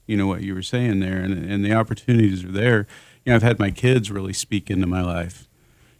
You 0.06 0.16
know 0.16 0.26
what 0.26 0.42
you 0.42 0.54
were 0.54 0.62
saying 0.62 1.00
there, 1.00 1.18
and 1.18 1.32
and 1.32 1.64
the 1.64 1.74
opportunities 1.74 2.44
are 2.44 2.52
there. 2.52 2.86
You 3.24 3.30
know, 3.30 3.36
I've 3.36 3.42
had 3.42 3.58
my 3.58 3.70
kids 3.70 4.10
really 4.10 4.32
speak 4.32 4.70
into 4.70 4.86
my 4.86 5.02
life 5.02 5.48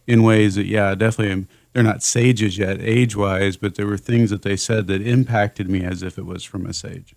in 0.07 0.23
ways 0.23 0.55
that, 0.55 0.65
yeah, 0.65 0.95
definitely. 0.95 1.31
am 1.31 1.47
they're 1.73 1.83
not 1.83 2.01
sages 2.01 2.57
yet, 2.57 2.79
age 2.79 3.17
wise, 3.17 3.57
but 3.57 3.75
there 3.75 3.85
were 3.85 3.97
things 3.97 4.29
that 4.29 4.43
they 4.43 4.55
said 4.55 4.87
that 4.87 5.01
impacted 5.01 5.69
me 5.69 5.83
as 5.83 6.03
if 6.03 6.17
it 6.17 6.25
was 6.25 6.45
from 6.45 6.65
a 6.65 6.71
sage 6.71 7.13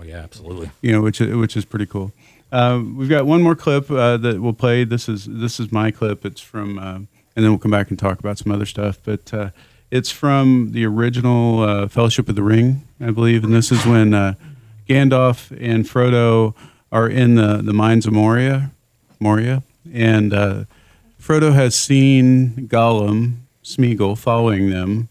Oh 0.00 0.02
yeah, 0.02 0.18
absolutely. 0.18 0.70
you 0.80 0.92
know, 0.92 1.02
which 1.02 1.20
which 1.20 1.56
is 1.56 1.64
pretty 1.64 1.86
cool. 1.86 2.12
Uh, 2.52 2.82
we've 2.96 3.08
got 3.08 3.26
one 3.26 3.42
more 3.42 3.54
clip 3.54 3.90
uh, 3.90 4.16
that 4.16 4.40
we'll 4.40 4.52
play. 4.52 4.84
This 4.84 5.08
is 5.08 5.26
this 5.26 5.60
is 5.60 5.70
my 5.70 5.90
clip. 5.90 6.24
It's 6.24 6.40
from, 6.40 6.78
uh, 6.78 6.94
and 6.94 7.08
then 7.36 7.50
we'll 7.50 7.58
come 7.58 7.70
back 7.70 7.90
and 7.90 7.98
talk 7.98 8.18
about 8.18 8.38
some 8.38 8.50
other 8.52 8.66
stuff. 8.66 8.98
But 9.04 9.32
uh, 9.32 9.50
It's 9.90 10.10
from 10.10 10.70
the 10.70 10.86
original 10.86 11.62
uh, 11.62 11.88
Fellowship 11.88 12.28
of 12.28 12.36
the 12.36 12.44
Ring, 12.44 12.82
I 13.00 13.10
believe, 13.10 13.42
and 13.42 13.52
this 13.52 13.72
is 13.72 13.84
when 13.84 14.14
uh, 14.14 14.34
Gandalf 14.88 15.50
and 15.60 15.84
Frodo 15.84 16.54
are 16.92 17.08
in 17.08 17.34
the 17.34 17.56
the 17.56 17.72
mines 17.72 18.06
of 18.06 18.12
Moria, 18.12 18.70
Moria, 19.18 19.64
and 19.92 20.32
uh, 20.32 20.64
Frodo 21.20 21.52
has 21.52 21.74
seen 21.74 22.68
Gollum, 22.68 23.38
Smeagol, 23.64 24.16
following 24.16 24.70
them, 24.70 25.08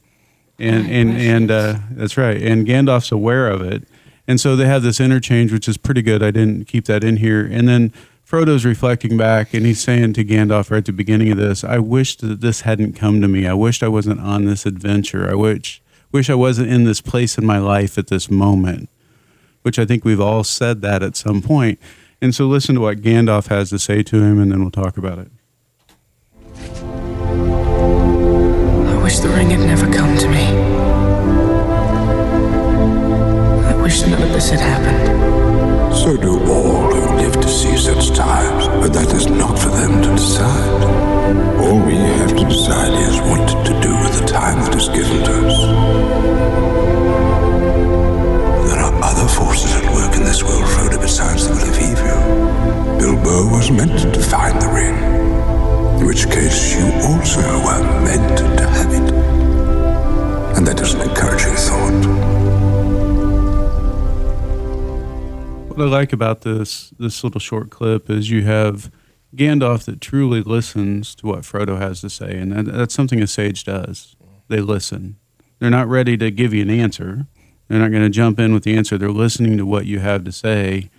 and 0.58 0.89
and 0.89 1.17
and 1.17 1.52
uh, 1.52 1.80
that's 1.91 2.15
right, 2.15 2.41
and 2.41 2.65
Gandalf's 2.65 3.12
aware 3.12 3.49
of 3.49 3.62
it, 3.62 3.86
and 4.30 4.39
so 4.39 4.56
they 4.56 4.68
have 4.68 4.84
this 4.84 5.00
interchange, 5.02 5.52
which 5.52 5.68
is 5.68 5.76
pretty 5.76 6.04
good. 6.04 6.22
I 6.22 6.30
didn't 6.30 6.65
keep 6.65 6.86
that 6.86 7.04
in 7.04 7.18
here, 7.18 7.42
and 7.46 7.68
then. 7.68 7.92
Frodo's 8.24 8.63
reflecting 8.63 9.18
back 9.18 9.56
and 9.56 9.65
he's 9.65 9.82
saying 9.82 10.13
to 10.13 10.24
Gandalf 10.24 10.70
right 10.70 10.78
at 10.78 10.86
the 10.86 10.92
beginning 10.92 11.32
of 11.32 11.39
this, 11.39 11.63
I 11.63 11.80
wish 11.80 12.15
that 12.18 12.42
this 12.42 12.62
hadn't 12.62 12.94
come 12.94 13.22
to 13.22 13.28
me. 13.28 13.48
I 13.48 13.56
wished 13.56 13.82
I 13.82 13.88
wasn't 13.88 14.20
on 14.20 14.46
this 14.46 14.68
adventure. 14.68 15.28
I 15.28 15.34
wish 15.34 15.82
wish 16.12 16.30
I 16.30 16.36
wasn't 16.36 16.70
in 16.70 16.84
this 16.84 17.02
place 17.02 17.39
in 17.39 17.46
my 17.48 17.58
life 17.58 17.98
at 17.98 18.06
this 18.06 18.30
moment. 18.30 18.88
Which 19.63 19.80
I 19.80 19.86
think 19.86 20.06
we've 20.06 20.22
all 20.22 20.44
said 20.44 20.84
that 20.84 21.02
at 21.02 21.18
some 21.18 21.42
point. 21.42 21.80
And 22.22 22.36
so 22.36 22.46
listen 22.46 22.76
to 22.76 22.82
what 22.82 23.02
Gandalf 23.02 23.48
has 23.48 23.72
to 23.72 23.80
say 23.80 24.04
to 24.04 24.22
him 24.22 24.39
and 24.39 24.52
then 24.52 24.62
we'll 24.62 24.70
talk 24.70 24.96
about 24.96 25.18
it. 25.18 25.32
I 28.86 29.02
wish 29.02 29.18
the 29.18 29.30
ring 29.30 29.50
had 29.50 29.62
never 29.62 29.92
come 29.92 30.15
to 30.20 30.30
me. 30.30 30.79
This 34.39 34.52
had 34.52 34.62
happened. 34.62 35.93
So 35.93 36.15
do 36.15 36.39
all 36.47 36.95
who 36.95 37.15
live 37.17 37.36
to 37.41 37.49
see 37.49 37.75
such 37.75 38.15
times, 38.15 38.67
but 38.80 38.93
that 38.93 39.12
is 39.12 39.28
not 39.28 39.60
for 39.60 39.67
them 39.67 40.02
to 40.02 40.10
decide. 40.12 40.84
All 41.60 41.80
we 41.86 41.95
have 42.21 42.34
to 42.38 42.45
decide 42.45 42.93
is 43.08 43.19
what 43.28 43.43
to 43.67 43.73
do 43.82 43.91
with 43.99 44.13
the 44.17 44.25
time 44.25 44.58
that 44.63 44.75
is 44.75 44.88
given 44.88 45.19
to 45.28 45.34
us. 45.45 45.58
There 48.69 48.80
are 48.80 48.95
other 49.04 49.28
forces 49.28 49.75
at 49.75 49.84
work 49.93 50.15
in 50.15 50.23
this 50.23 50.41
world, 50.41 50.63
Frodo, 50.71 51.02
besides 51.02 51.49
the 51.49 51.56
will 51.56 51.69
of 51.73 51.80
evil. 51.89 52.19
Bilbo 52.97 53.52
was 53.52 53.69
meant 53.71 53.99
to 53.99 54.21
find 54.21 54.56
the 54.62 54.69
ring, 54.71 54.95
in 55.99 56.08
which 56.08 56.30
case 56.32 56.75
you 56.80 56.88
also 57.12 57.43
were 57.67 57.84
meant 58.08 58.38
to 58.39 58.67
have 58.69 58.91
it. 58.99 59.08
And 60.56 60.65
that 60.65 60.80
is 60.80 60.93
an 60.93 61.02
encouraging 61.02 61.56
thought. 61.56 62.29
What 65.80 65.88
I 65.88 65.92
like 65.92 66.12
about 66.12 66.42
this 66.42 66.89
this 67.00 67.24
little 67.24 67.39
short 67.39 67.70
clip 67.70 68.10
is 68.10 68.30
you 68.30 68.44
have 68.44 68.92
Gandalf 69.34 69.86
that 69.86 70.02
truly 70.02 70.42
listens 70.42 71.15
to 71.15 71.28
what 71.28 71.44
Frodo 71.44 71.80
has 71.80 72.02
to 72.02 72.10
say, 72.10 72.38
and 72.38 72.52
that, 72.52 72.65
that's 72.65 72.94
something 72.94 73.22
a 73.22 73.28
sage 73.28 73.63
does. 73.63 74.18
They 74.50 74.60
listen. 74.60 75.15
They're 75.58 75.70
not 75.70 75.88
ready 75.88 76.18
to 76.18 76.32
give 76.32 76.54
you 76.54 76.63
an 76.63 76.70
answer. 76.70 77.28
They're 77.70 77.80
not 77.80 77.92
going 77.92 78.04
to 78.04 78.10
jump 78.10 78.42
in 78.42 78.54
with 78.54 78.63
the 78.63 78.76
answer. 78.76 78.98
They're 78.98 79.10
listening 79.10 79.56
to 79.56 79.65
what 79.65 79.86
you 79.86 80.00
have 80.00 80.26
to 80.26 80.34
say, 80.34 80.89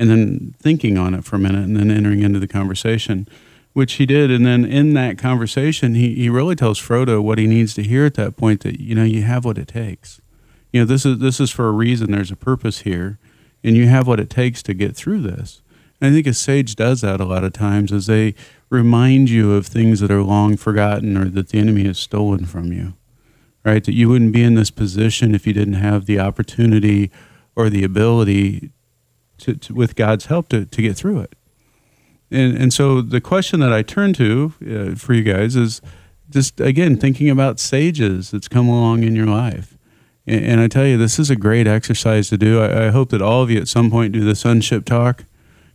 and 0.00 0.10
then 0.10 0.56
thinking 0.58 0.98
on 0.98 1.14
it 1.14 1.24
for 1.24 1.36
a 1.36 1.38
minute, 1.38 1.62
and 1.62 1.76
then 1.76 1.92
entering 1.92 2.22
into 2.22 2.40
the 2.40 2.48
conversation, 2.48 3.28
which 3.72 3.92
he 3.92 4.04
did. 4.04 4.32
And 4.32 4.44
then 4.44 4.64
in 4.64 4.94
that 4.94 5.16
conversation, 5.16 5.94
he 5.94 6.12
he 6.16 6.28
really 6.28 6.56
tells 6.56 6.80
Frodo 6.80 7.22
what 7.22 7.38
he 7.38 7.46
needs 7.46 7.72
to 7.74 7.84
hear 7.84 8.04
at 8.04 8.14
that 8.14 8.36
point. 8.36 8.62
That 8.62 8.80
you 8.80 8.96
know 8.96 9.04
you 9.04 9.22
have 9.22 9.44
what 9.44 9.58
it 9.58 9.68
takes. 9.68 10.20
You 10.72 10.80
know 10.80 10.86
this 10.86 11.06
is 11.06 11.20
this 11.20 11.38
is 11.38 11.52
for 11.52 11.68
a 11.68 11.72
reason. 11.72 12.10
There's 12.10 12.32
a 12.32 12.36
purpose 12.36 12.80
here 12.80 13.20
and 13.64 13.76
you 13.76 13.88
have 13.88 14.06
what 14.06 14.20
it 14.20 14.28
takes 14.28 14.62
to 14.62 14.74
get 14.74 14.94
through 14.94 15.22
this. 15.22 15.62
And 16.00 16.10
I 16.10 16.14
think 16.14 16.26
a 16.26 16.34
sage 16.34 16.76
does 16.76 17.00
that 17.00 17.20
a 17.20 17.24
lot 17.24 17.44
of 17.44 17.54
times 17.54 17.90
as 17.90 18.06
they 18.06 18.34
remind 18.68 19.30
you 19.30 19.54
of 19.54 19.66
things 19.66 20.00
that 20.00 20.10
are 20.10 20.22
long 20.22 20.56
forgotten 20.56 21.16
or 21.16 21.24
that 21.30 21.48
the 21.48 21.58
enemy 21.58 21.84
has 21.84 21.98
stolen 21.98 22.44
from 22.44 22.72
you. 22.72 22.94
Right? 23.64 23.82
That 23.82 23.94
you 23.94 24.10
wouldn't 24.10 24.32
be 24.32 24.42
in 24.42 24.54
this 24.54 24.70
position 24.70 25.34
if 25.34 25.46
you 25.46 25.54
didn't 25.54 25.74
have 25.74 26.04
the 26.04 26.20
opportunity 26.20 27.10
or 27.56 27.70
the 27.70 27.82
ability 27.82 28.72
to, 29.38 29.54
to 29.54 29.74
with 29.74 29.96
God's 29.96 30.26
help 30.26 30.48
to, 30.50 30.66
to 30.66 30.82
get 30.82 30.96
through 30.96 31.20
it. 31.20 31.34
And, 32.30 32.56
and 32.56 32.72
so 32.72 33.00
the 33.00 33.22
question 33.22 33.60
that 33.60 33.72
I 33.72 33.80
turn 33.80 34.12
to 34.14 34.52
uh, 34.60 34.96
for 34.96 35.14
you 35.14 35.22
guys 35.22 35.56
is 35.56 35.80
just 36.28 36.60
again 36.60 36.96
thinking 36.98 37.30
about 37.30 37.60
sages 37.60 38.32
that's 38.32 38.48
come 38.48 38.68
along 38.68 39.02
in 39.02 39.14
your 39.14 39.26
life 39.26 39.73
and, 40.26 40.60
I 40.60 40.68
tell 40.68 40.86
you, 40.86 40.96
this 40.96 41.18
is 41.18 41.28
a 41.28 41.36
great 41.36 41.66
exercise 41.66 42.30
to 42.30 42.38
do. 42.38 42.60
I, 42.60 42.86
I 42.86 42.90
hope 42.90 43.10
that 43.10 43.20
all 43.20 43.42
of 43.42 43.50
you 43.50 43.60
at 43.60 43.68
some 43.68 43.90
point 43.90 44.12
do 44.12 44.24
the 44.24 44.34
sonship 44.34 44.84
talk 44.84 45.24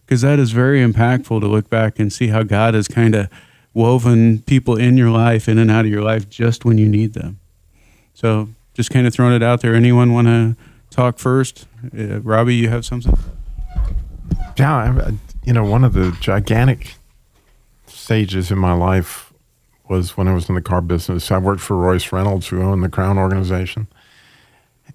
because 0.06 0.22
that 0.22 0.40
is 0.40 0.52
very 0.52 0.80
impactful 0.80 1.40
to 1.40 1.48
look 1.48 1.70
back 1.70 2.00
and 2.00 2.12
see 2.12 2.28
how 2.28 2.42
God 2.42 2.74
has 2.74 2.88
kind 2.88 3.14
of 3.14 3.30
woven 3.76 4.40
people 4.42 4.76
in 4.76 4.98
your 4.98 5.12
life, 5.12 5.48
in 5.48 5.60
and 5.60 5.70
out 5.70 5.86
of 5.86 5.92
your 5.92 6.02
life, 6.02 6.28
just 6.30 6.66
when 6.66 6.80
you 6.80 6.90
need 6.90 7.14
them. 7.14 7.40
So, 8.16 8.50
just 8.74 8.90
kind 8.90 9.06
of 9.06 9.14
throwing 9.14 9.36
it 9.36 9.44
out 9.44 9.62
there. 9.62 9.76
Anyone 9.76 10.14
want 10.14 10.28
to 10.28 10.56
talk 10.90 11.20
first? 11.20 11.68
Uh, 11.96 12.20
Robbie, 12.22 12.56
you 12.56 12.70
have 12.70 12.86
something? 12.86 13.18
Yeah, 14.58 15.12
you 15.44 15.54
know, 15.54 15.64
one 15.64 15.84
of 15.84 15.94
the 15.94 16.18
gigantic 16.20 16.96
stages 17.86 18.52
in 18.52 18.58
my 18.58 18.74
life 18.74 19.32
was 19.88 20.18
when 20.18 20.28
I 20.28 20.34
was 20.34 20.50
in 20.50 20.56
the 20.56 20.62
car 20.62 20.82
business. 20.82 21.32
I 21.32 21.38
worked 21.38 21.62
for 21.62 21.78
Royce 21.78 22.12
Reynolds, 22.12 22.48
who 22.48 22.62
owned 22.62 22.84
the 22.84 22.90
Crown 22.90 23.20
organization 23.20 23.88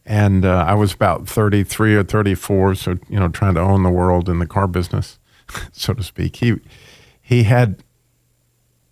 and 0.07 0.45
uh, 0.45 0.65
I 0.67 0.75
was 0.75 0.93
about 0.93 1.29
33 1.29 1.97
or 1.97 2.05
34, 2.05 2.75
so 2.75 2.99
you 3.09 3.19
know, 3.19 3.29
trying 3.29 3.55
to 3.55 3.61
own 3.61 3.83
the 3.83 3.91
world 3.91 4.29
in 4.29 4.39
the 4.39 4.47
car 4.47 4.67
business, 4.67 5.19
so 5.73 5.95
to 5.95 6.03
speak. 6.03 6.37
He 6.37 6.55
he 7.21 7.45
had, 7.45 7.83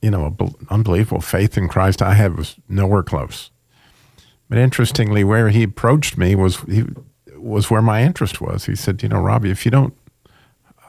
you 0.00 0.10
know, 0.10 0.36
unbelievable 0.70 1.20
faith 1.20 1.58
in 1.58 1.68
Christ. 1.68 2.02
I 2.02 2.14
had 2.14 2.36
was 2.36 2.56
nowhere 2.68 3.02
close. 3.02 3.50
But 4.48 4.58
interestingly, 4.58 5.24
where 5.24 5.48
he 5.48 5.62
approached 5.62 6.18
me 6.18 6.34
was 6.34 6.60
he 6.62 6.84
was 7.36 7.70
where 7.70 7.82
my 7.82 8.02
interest 8.02 8.40
was. 8.40 8.66
He 8.66 8.76
said, 8.76 9.02
"You 9.02 9.08
know, 9.08 9.20
Robbie, 9.20 9.50
if 9.50 9.64
you 9.64 9.70
don't 9.70 9.94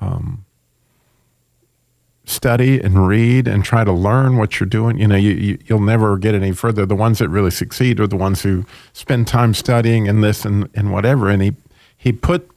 um, 0.01 0.45
study 2.25 2.79
and 2.79 3.07
read 3.07 3.47
and 3.47 3.63
try 3.63 3.83
to 3.83 3.91
learn 3.91 4.37
what 4.37 4.59
you're 4.59 4.67
doing, 4.67 4.97
you 4.97 5.07
know, 5.07 5.15
you, 5.15 5.31
you, 5.31 5.57
will 5.69 5.81
never 5.81 6.17
get 6.17 6.33
any 6.33 6.51
further. 6.51 6.85
The 6.85 6.95
ones 6.95 7.19
that 7.19 7.29
really 7.29 7.51
succeed 7.51 7.99
are 7.99 8.07
the 8.07 8.15
ones 8.15 8.43
who 8.43 8.65
spend 8.93 9.27
time 9.27 9.53
studying 9.53 10.07
and 10.07 10.23
this 10.23 10.45
and, 10.45 10.69
and 10.73 10.91
whatever. 10.91 11.29
And 11.29 11.41
he, 11.43 11.53
he 11.97 12.13
put, 12.13 12.49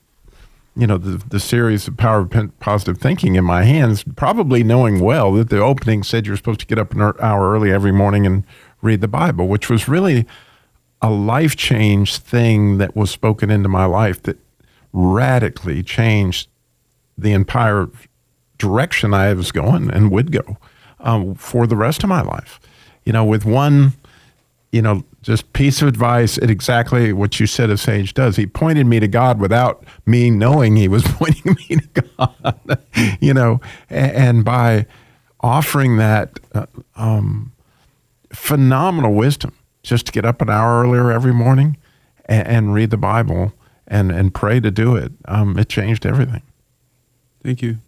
you 0.76 0.86
know, 0.86 0.98
the, 0.98 1.22
the 1.28 1.40
series 1.40 1.88
of 1.88 1.96
Power 1.96 2.20
of 2.20 2.60
Positive 2.60 2.98
Thinking 2.98 3.34
in 3.34 3.44
my 3.44 3.64
hands, 3.64 4.04
probably 4.14 4.62
knowing 4.62 5.00
well 5.00 5.32
that 5.32 5.50
the 5.50 5.60
opening 5.60 6.04
said 6.04 6.26
you're 6.26 6.36
supposed 6.36 6.60
to 6.60 6.66
get 6.66 6.78
up 6.78 6.92
an 6.94 7.00
hour 7.00 7.52
early 7.52 7.72
every 7.72 7.92
morning 7.92 8.24
and 8.24 8.44
read 8.82 9.00
the 9.00 9.08
Bible, 9.08 9.48
which 9.48 9.68
was 9.68 9.88
really 9.88 10.26
a 11.02 11.10
life 11.10 11.56
change 11.56 12.18
thing 12.18 12.78
that 12.78 12.94
was 12.94 13.10
spoken 13.10 13.50
into 13.50 13.68
my 13.68 13.84
life 13.84 14.22
that 14.22 14.38
radically 14.92 15.82
changed 15.82 16.48
the 17.18 17.32
entire 17.32 17.88
direction 18.58 19.14
I 19.14 19.32
was 19.34 19.52
going 19.52 19.90
and 19.90 20.10
would 20.10 20.32
go 20.32 20.58
um, 21.00 21.34
for 21.34 21.66
the 21.66 21.76
rest 21.76 22.02
of 22.02 22.08
my 22.08 22.22
life. 22.22 22.60
You 23.04 23.12
know, 23.12 23.24
with 23.24 23.44
one, 23.44 23.92
you 24.72 24.82
know, 24.82 25.04
just 25.22 25.52
piece 25.52 25.82
of 25.82 25.88
advice 25.88 26.38
at 26.38 26.50
exactly 26.50 27.12
what 27.12 27.40
you 27.40 27.46
said 27.46 27.70
a 27.70 27.76
sage 27.76 28.14
does. 28.14 28.36
He 28.36 28.46
pointed 28.46 28.86
me 28.86 29.00
to 29.00 29.08
God 29.08 29.40
without 29.40 29.84
me 30.06 30.30
knowing 30.30 30.76
he 30.76 30.88
was 30.88 31.02
pointing 31.06 31.56
me 31.68 31.76
to 31.76 32.02
God, 32.18 32.80
you 33.20 33.34
know, 33.34 33.60
and, 33.90 34.44
by 34.44 34.86
offering 35.40 35.96
that 35.96 36.38
uh, 36.54 36.66
um, 36.96 37.52
phenomenal 38.32 39.14
wisdom 39.14 39.52
just 39.82 40.06
to 40.06 40.12
get 40.12 40.24
up 40.24 40.40
an 40.40 40.50
hour 40.50 40.82
earlier 40.82 41.10
every 41.10 41.32
morning 41.32 41.76
and, 42.26 42.46
and 42.46 42.74
read 42.74 42.90
the 42.90 42.96
Bible 42.96 43.52
and, 43.86 44.10
and 44.10 44.34
pray 44.34 44.60
to 44.60 44.70
do 44.70 44.96
it, 44.96 45.12
um, 45.26 45.58
it 45.58 45.68
changed 45.68 46.04
everything. 46.04 46.42
Thank 47.42 47.62
you. 47.62 47.78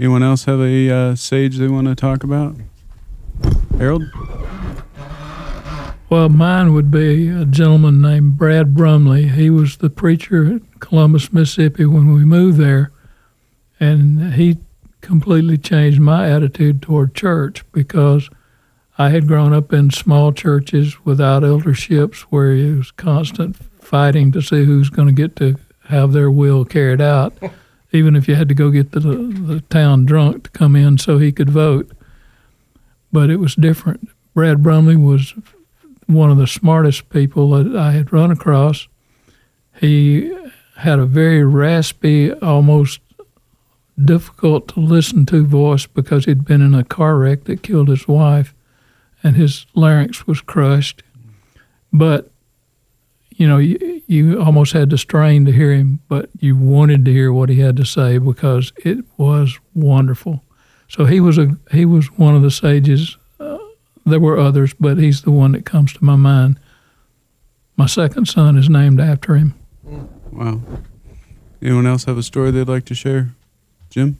Anyone 0.00 0.22
else 0.22 0.46
have 0.46 0.60
a 0.62 0.90
uh, 0.90 1.14
sage 1.14 1.58
they 1.58 1.68
want 1.68 1.86
to 1.86 1.94
talk 1.94 2.24
about? 2.24 2.56
Harold? 3.76 4.04
Well, 6.08 6.30
mine 6.30 6.72
would 6.72 6.90
be 6.90 7.28
a 7.28 7.44
gentleman 7.44 8.00
named 8.00 8.38
Brad 8.38 8.74
Brumley. 8.74 9.28
He 9.28 9.50
was 9.50 9.76
the 9.76 9.90
preacher 9.90 10.54
at 10.54 10.80
Columbus, 10.80 11.34
Mississippi 11.34 11.84
when 11.84 12.14
we 12.14 12.24
moved 12.24 12.56
there. 12.56 12.90
And 13.78 14.32
he 14.32 14.56
completely 15.02 15.58
changed 15.58 16.00
my 16.00 16.30
attitude 16.30 16.80
toward 16.80 17.14
church 17.14 17.62
because 17.70 18.30
I 18.96 19.10
had 19.10 19.28
grown 19.28 19.52
up 19.52 19.70
in 19.70 19.90
small 19.90 20.32
churches 20.32 21.04
without 21.04 21.44
elderships 21.44 22.20
where 22.30 22.52
it 22.52 22.74
was 22.74 22.90
constant 22.90 23.54
fighting 23.54 24.32
to 24.32 24.40
see 24.40 24.64
who's 24.64 24.88
going 24.88 25.08
to 25.08 25.12
get 25.12 25.36
to 25.36 25.56
have 25.88 26.12
their 26.12 26.30
will 26.30 26.64
carried 26.64 27.02
out 27.02 27.34
even 27.92 28.16
if 28.16 28.28
you 28.28 28.34
had 28.34 28.48
to 28.48 28.54
go 28.54 28.70
get 28.70 28.92
the, 28.92 29.00
the 29.00 29.62
town 29.68 30.04
drunk 30.04 30.44
to 30.44 30.50
come 30.50 30.76
in 30.76 30.98
so 30.98 31.18
he 31.18 31.32
could 31.32 31.50
vote. 31.50 31.90
But 33.12 33.30
it 33.30 33.36
was 33.36 33.54
different. 33.54 34.08
Brad 34.34 34.62
Brumley 34.62 34.96
was 34.96 35.34
one 36.06 36.30
of 36.30 36.38
the 36.38 36.46
smartest 36.46 37.08
people 37.08 37.50
that 37.50 37.76
I 37.76 37.92
had 37.92 38.12
run 38.12 38.30
across. 38.30 38.88
He 39.80 40.36
had 40.76 40.98
a 40.98 41.06
very 41.06 41.44
raspy, 41.44 42.32
almost 42.32 43.00
difficult 44.02 44.68
to 44.68 44.80
listen 44.80 45.26
to 45.26 45.44
voice 45.44 45.86
because 45.86 46.24
he'd 46.24 46.44
been 46.44 46.62
in 46.62 46.74
a 46.74 46.84
car 46.84 47.18
wreck 47.18 47.44
that 47.44 47.62
killed 47.62 47.88
his 47.88 48.08
wife 48.08 48.54
and 49.22 49.36
his 49.36 49.66
larynx 49.74 50.26
was 50.26 50.40
crushed. 50.40 51.02
but 51.92 52.30
you 53.40 53.48
know, 53.48 53.56
you, 53.56 54.02
you 54.06 54.38
almost 54.38 54.74
had 54.74 54.90
to 54.90 54.98
strain 54.98 55.46
to 55.46 55.50
hear 55.50 55.72
him, 55.72 56.00
but 56.08 56.28
you 56.40 56.54
wanted 56.54 57.06
to 57.06 57.10
hear 57.10 57.32
what 57.32 57.48
he 57.48 57.58
had 57.58 57.74
to 57.78 57.86
say 57.86 58.18
because 58.18 58.70
it 58.84 58.98
was 59.16 59.58
wonderful. 59.74 60.44
So 60.88 61.06
he 61.06 61.20
was 61.20 61.38
a 61.38 61.56
he 61.70 61.86
was 61.86 62.08
one 62.18 62.36
of 62.36 62.42
the 62.42 62.50
sages. 62.50 63.16
Uh, 63.38 63.56
there 64.04 64.20
were 64.20 64.38
others, 64.38 64.74
but 64.78 64.98
he's 64.98 65.22
the 65.22 65.30
one 65.30 65.52
that 65.52 65.64
comes 65.64 65.94
to 65.94 66.04
my 66.04 66.16
mind. 66.16 66.60
My 67.78 67.86
second 67.86 68.28
son 68.28 68.58
is 68.58 68.68
named 68.68 69.00
after 69.00 69.36
him. 69.36 69.54
Wow. 70.32 70.60
Anyone 71.62 71.86
else 71.86 72.04
have 72.04 72.18
a 72.18 72.22
story 72.22 72.50
they'd 72.50 72.68
like 72.68 72.84
to 72.86 72.94
share? 72.94 73.30
Jim? 73.88 74.18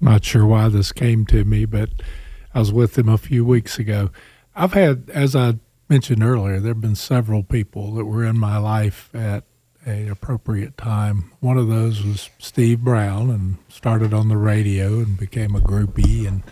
Not 0.00 0.24
sure 0.24 0.46
why 0.46 0.68
this 0.68 0.92
came 0.92 1.26
to 1.26 1.44
me, 1.44 1.64
but 1.64 1.90
I 2.54 2.60
was 2.60 2.72
with 2.72 2.96
him 2.96 3.08
a 3.08 3.18
few 3.18 3.44
weeks 3.44 3.80
ago. 3.80 4.10
I've 4.54 4.74
had, 4.74 5.10
as 5.12 5.34
I 5.34 5.54
mentioned 5.88 6.22
earlier, 6.22 6.60
there 6.60 6.72
have 6.72 6.80
been 6.80 6.94
several 6.94 7.42
people 7.42 7.92
that 7.94 8.04
were 8.04 8.24
in 8.24 8.38
my 8.38 8.56
life 8.56 9.10
at 9.14 9.44
a 9.86 10.08
appropriate 10.08 10.76
time. 10.78 11.30
One 11.40 11.58
of 11.58 11.68
those 11.68 12.02
was 12.02 12.30
Steve 12.38 12.80
Brown, 12.80 13.30
and 13.30 13.58
started 13.68 14.14
on 14.14 14.28
the 14.28 14.36
radio 14.36 15.00
and 15.00 15.18
became 15.18 15.54
a 15.54 15.60
groupie, 15.60 16.26
and 16.26 16.42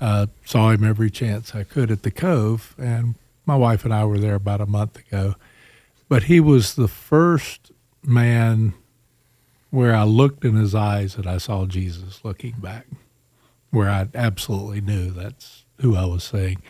uh, 0.00 0.26
saw 0.44 0.70
him 0.70 0.84
every 0.84 1.10
chance 1.10 1.54
I 1.54 1.64
could 1.64 1.90
at 1.90 2.02
the 2.02 2.10
Cove. 2.10 2.74
And 2.78 3.14
my 3.46 3.56
wife 3.56 3.84
and 3.84 3.94
I 3.94 4.04
were 4.04 4.18
there 4.18 4.34
about 4.34 4.60
a 4.60 4.66
month 4.66 4.98
ago, 4.98 5.36
but 6.08 6.24
he 6.24 6.40
was 6.40 6.74
the 6.74 6.88
first 6.88 7.70
man 8.02 8.74
where 9.70 9.94
I 9.94 10.04
looked 10.04 10.44
in 10.44 10.56
his 10.56 10.74
eyes 10.74 11.16
and 11.16 11.26
I 11.26 11.38
saw 11.38 11.66
Jesus 11.66 12.24
looking 12.24 12.54
back, 12.58 12.86
where 13.70 13.88
I 13.88 14.08
absolutely 14.14 14.80
knew 14.80 15.10
that's 15.10 15.64
who 15.80 15.96
I 15.96 16.04
was 16.06 16.24
seeing. 16.24 16.62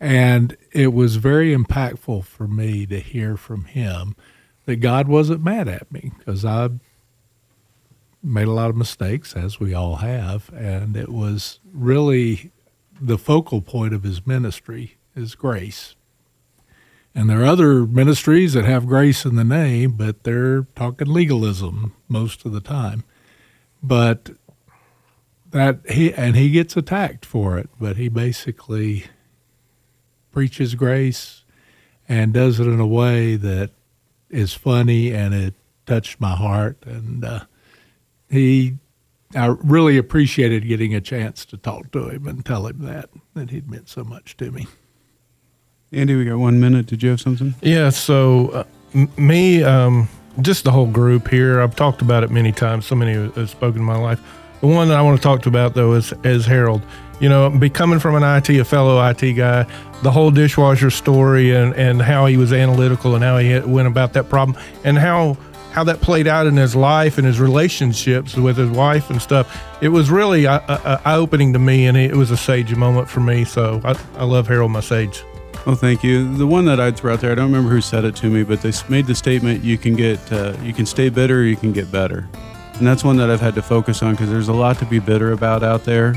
And 0.00 0.56
it 0.72 0.92
was 0.92 1.16
very 1.16 1.54
impactful 1.54 2.24
for 2.24 2.46
me 2.46 2.86
to 2.86 3.00
hear 3.00 3.36
from 3.36 3.64
him 3.64 4.14
that 4.66 4.76
God 4.76 5.08
wasn't 5.08 5.42
mad 5.42 5.66
at 5.66 5.90
me 5.90 6.12
because 6.18 6.44
I 6.44 6.70
made 8.22 8.48
a 8.48 8.52
lot 8.52 8.70
of 8.70 8.76
mistakes, 8.76 9.34
as 9.34 9.58
we 9.58 9.74
all 9.74 9.96
have. 9.96 10.50
And 10.52 10.96
it 10.96 11.08
was 11.08 11.58
really 11.72 12.52
the 13.00 13.18
focal 13.18 13.60
point 13.60 13.94
of 13.94 14.02
his 14.02 14.26
ministry 14.26 14.96
is 15.16 15.34
grace. 15.34 15.94
And 17.14 17.28
there 17.28 17.40
are 17.40 17.46
other 17.46 17.86
ministries 17.86 18.52
that 18.52 18.64
have 18.64 18.86
grace 18.86 19.24
in 19.24 19.34
the 19.34 19.44
name, 19.44 19.92
but 19.92 20.22
they're 20.22 20.62
talking 20.76 21.08
legalism 21.08 21.94
most 22.08 22.44
of 22.44 22.52
the 22.52 22.60
time. 22.60 23.02
But 23.82 24.30
that 25.50 25.80
he 25.90 26.12
and 26.12 26.36
he 26.36 26.50
gets 26.50 26.76
attacked 26.76 27.24
for 27.24 27.58
it, 27.58 27.70
but 27.80 27.96
he 27.96 28.08
basically 28.08 29.06
preaches 30.30 30.74
grace 30.74 31.44
and 32.08 32.32
does 32.32 32.60
it 32.60 32.66
in 32.66 32.80
a 32.80 32.86
way 32.86 33.36
that 33.36 33.70
is 34.30 34.54
funny 34.54 35.12
and 35.12 35.34
it 35.34 35.54
touched 35.86 36.20
my 36.20 36.34
heart 36.34 36.76
and 36.86 37.24
uh, 37.24 37.40
he 38.30 38.76
I 39.34 39.46
really 39.46 39.98
appreciated 39.98 40.66
getting 40.66 40.94
a 40.94 41.00
chance 41.00 41.44
to 41.46 41.56
talk 41.58 41.92
to 41.92 42.08
him 42.08 42.26
and 42.26 42.44
tell 42.44 42.66
him 42.66 42.84
that 42.86 43.10
that 43.34 43.50
he'd 43.50 43.70
meant 43.70 43.88
so 43.88 44.04
much 44.04 44.36
to 44.38 44.50
me. 44.50 44.66
Andy, 45.92 46.14
we 46.16 46.24
got 46.24 46.38
one 46.38 46.60
minute. 46.60 46.86
Did 46.86 47.02
you 47.02 47.10
have 47.10 47.20
something? 47.20 47.54
Yeah. 47.62 47.90
So 47.90 48.48
uh, 48.48 48.64
m- 48.94 49.10
me, 49.16 49.62
um, 49.62 50.08
just 50.40 50.64
the 50.64 50.70
whole 50.70 50.86
group 50.86 51.28
here. 51.28 51.60
I've 51.60 51.76
talked 51.76 52.02
about 52.02 52.22
it 52.24 52.30
many 52.30 52.52
times. 52.52 52.86
So 52.86 52.94
many 52.94 53.12
have 53.12 53.50
spoken 53.50 53.80
in 53.80 53.86
my 53.86 53.96
life. 53.96 54.20
The 54.60 54.66
one 54.66 54.88
that 54.88 54.96
I 54.96 55.02
want 55.02 55.16
to 55.18 55.22
talk 55.22 55.42
to 55.42 55.48
about 55.48 55.74
though 55.74 55.94
is 55.94 56.12
is 56.24 56.46
Harold. 56.46 56.82
You 57.20 57.28
know, 57.28 57.50
be 57.50 57.68
coming 57.68 57.98
from 57.98 58.14
an 58.14 58.22
IT, 58.22 58.48
a 58.50 58.64
fellow 58.64 59.04
IT 59.08 59.32
guy, 59.32 59.66
the 60.02 60.10
whole 60.10 60.30
dishwasher 60.30 60.90
story 60.90 61.52
and, 61.52 61.74
and 61.74 62.00
how 62.00 62.26
he 62.26 62.36
was 62.36 62.52
analytical 62.52 63.16
and 63.16 63.24
how 63.24 63.38
he 63.38 63.58
went 63.58 63.88
about 63.88 64.12
that 64.12 64.28
problem 64.28 64.56
and 64.84 64.96
how 64.96 65.36
how 65.72 65.84
that 65.84 66.00
played 66.00 66.26
out 66.26 66.46
in 66.46 66.56
his 66.56 66.74
life 66.74 67.18
and 67.18 67.26
his 67.26 67.38
relationships 67.38 68.36
with 68.36 68.56
his 68.56 68.70
wife 68.70 69.10
and 69.10 69.20
stuff. 69.20 69.62
It 69.80 69.90
was 69.90 70.10
really 70.10 70.46
uh, 70.46 70.60
uh, 70.60 70.80
uh, 70.84 71.00
eye 71.04 71.14
opening 71.14 71.52
to 71.52 71.58
me, 71.58 71.86
and 71.86 71.96
it 71.96 72.16
was 72.16 72.30
a 72.30 72.36
sage 72.36 72.74
moment 72.74 73.08
for 73.08 73.20
me. 73.20 73.44
So 73.44 73.80
I, 73.84 73.98
I 74.16 74.24
love 74.24 74.48
Harold, 74.48 74.72
my 74.72 74.80
sage. 74.80 75.22
Well, 75.66 75.76
thank 75.76 76.02
you. 76.02 76.36
The 76.36 76.46
one 76.46 76.64
that 76.64 76.80
I'd 76.80 76.96
throw 76.96 77.12
out 77.12 77.20
there, 77.20 77.32
I 77.32 77.34
don't 77.34 77.46
remember 77.46 77.70
who 77.70 77.80
said 77.80 78.04
it 78.04 78.16
to 78.16 78.26
me, 78.26 78.42
but 78.42 78.62
they 78.62 78.72
made 78.88 79.06
the 79.06 79.14
statement: 79.14 79.62
you 79.62 79.76
can 79.76 79.94
get, 79.94 80.32
uh, 80.32 80.56
you 80.62 80.72
can 80.72 80.86
stay 80.86 81.10
bitter, 81.10 81.44
you 81.44 81.56
can 81.56 81.72
get 81.72 81.92
better, 81.92 82.28
and 82.78 82.86
that's 82.86 83.04
one 83.04 83.16
that 83.16 83.30
I've 83.30 83.40
had 83.40 83.54
to 83.56 83.62
focus 83.62 84.02
on 84.02 84.12
because 84.12 84.30
there's 84.30 84.48
a 84.48 84.52
lot 84.52 84.78
to 84.78 84.86
be 84.86 84.98
bitter 84.98 85.32
about 85.32 85.62
out 85.62 85.84
there. 85.84 86.14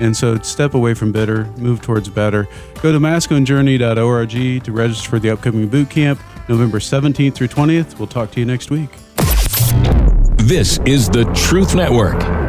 And 0.00 0.16
so 0.16 0.38
step 0.38 0.74
away 0.74 0.94
from 0.94 1.12
bitter, 1.12 1.44
move 1.58 1.82
towards 1.82 2.08
better. 2.08 2.48
Go 2.82 2.90
to 2.90 2.98
masculinejourney.org 2.98 4.64
to 4.64 4.72
register 4.72 5.08
for 5.10 5.18
the 5.18 5.30
upcoming 5.30 5.68
boot 5.68 5.90
camp, 5.90 6.18
November 6.48 6.78
17th 6.78 7.34
through 7.34 7.48
20th. 7.48 7.98
We'll 7.98 8.08
talk 8.08 8.30
to 8.32 8.40
you 8.40 8.46
next 8.46 8.70
week. 8.70 8.90
This 10.36 10.78
is 10.86 11.08
the 11.10 11.30
Truth 11.34 11.74
Network. 11.74 12.39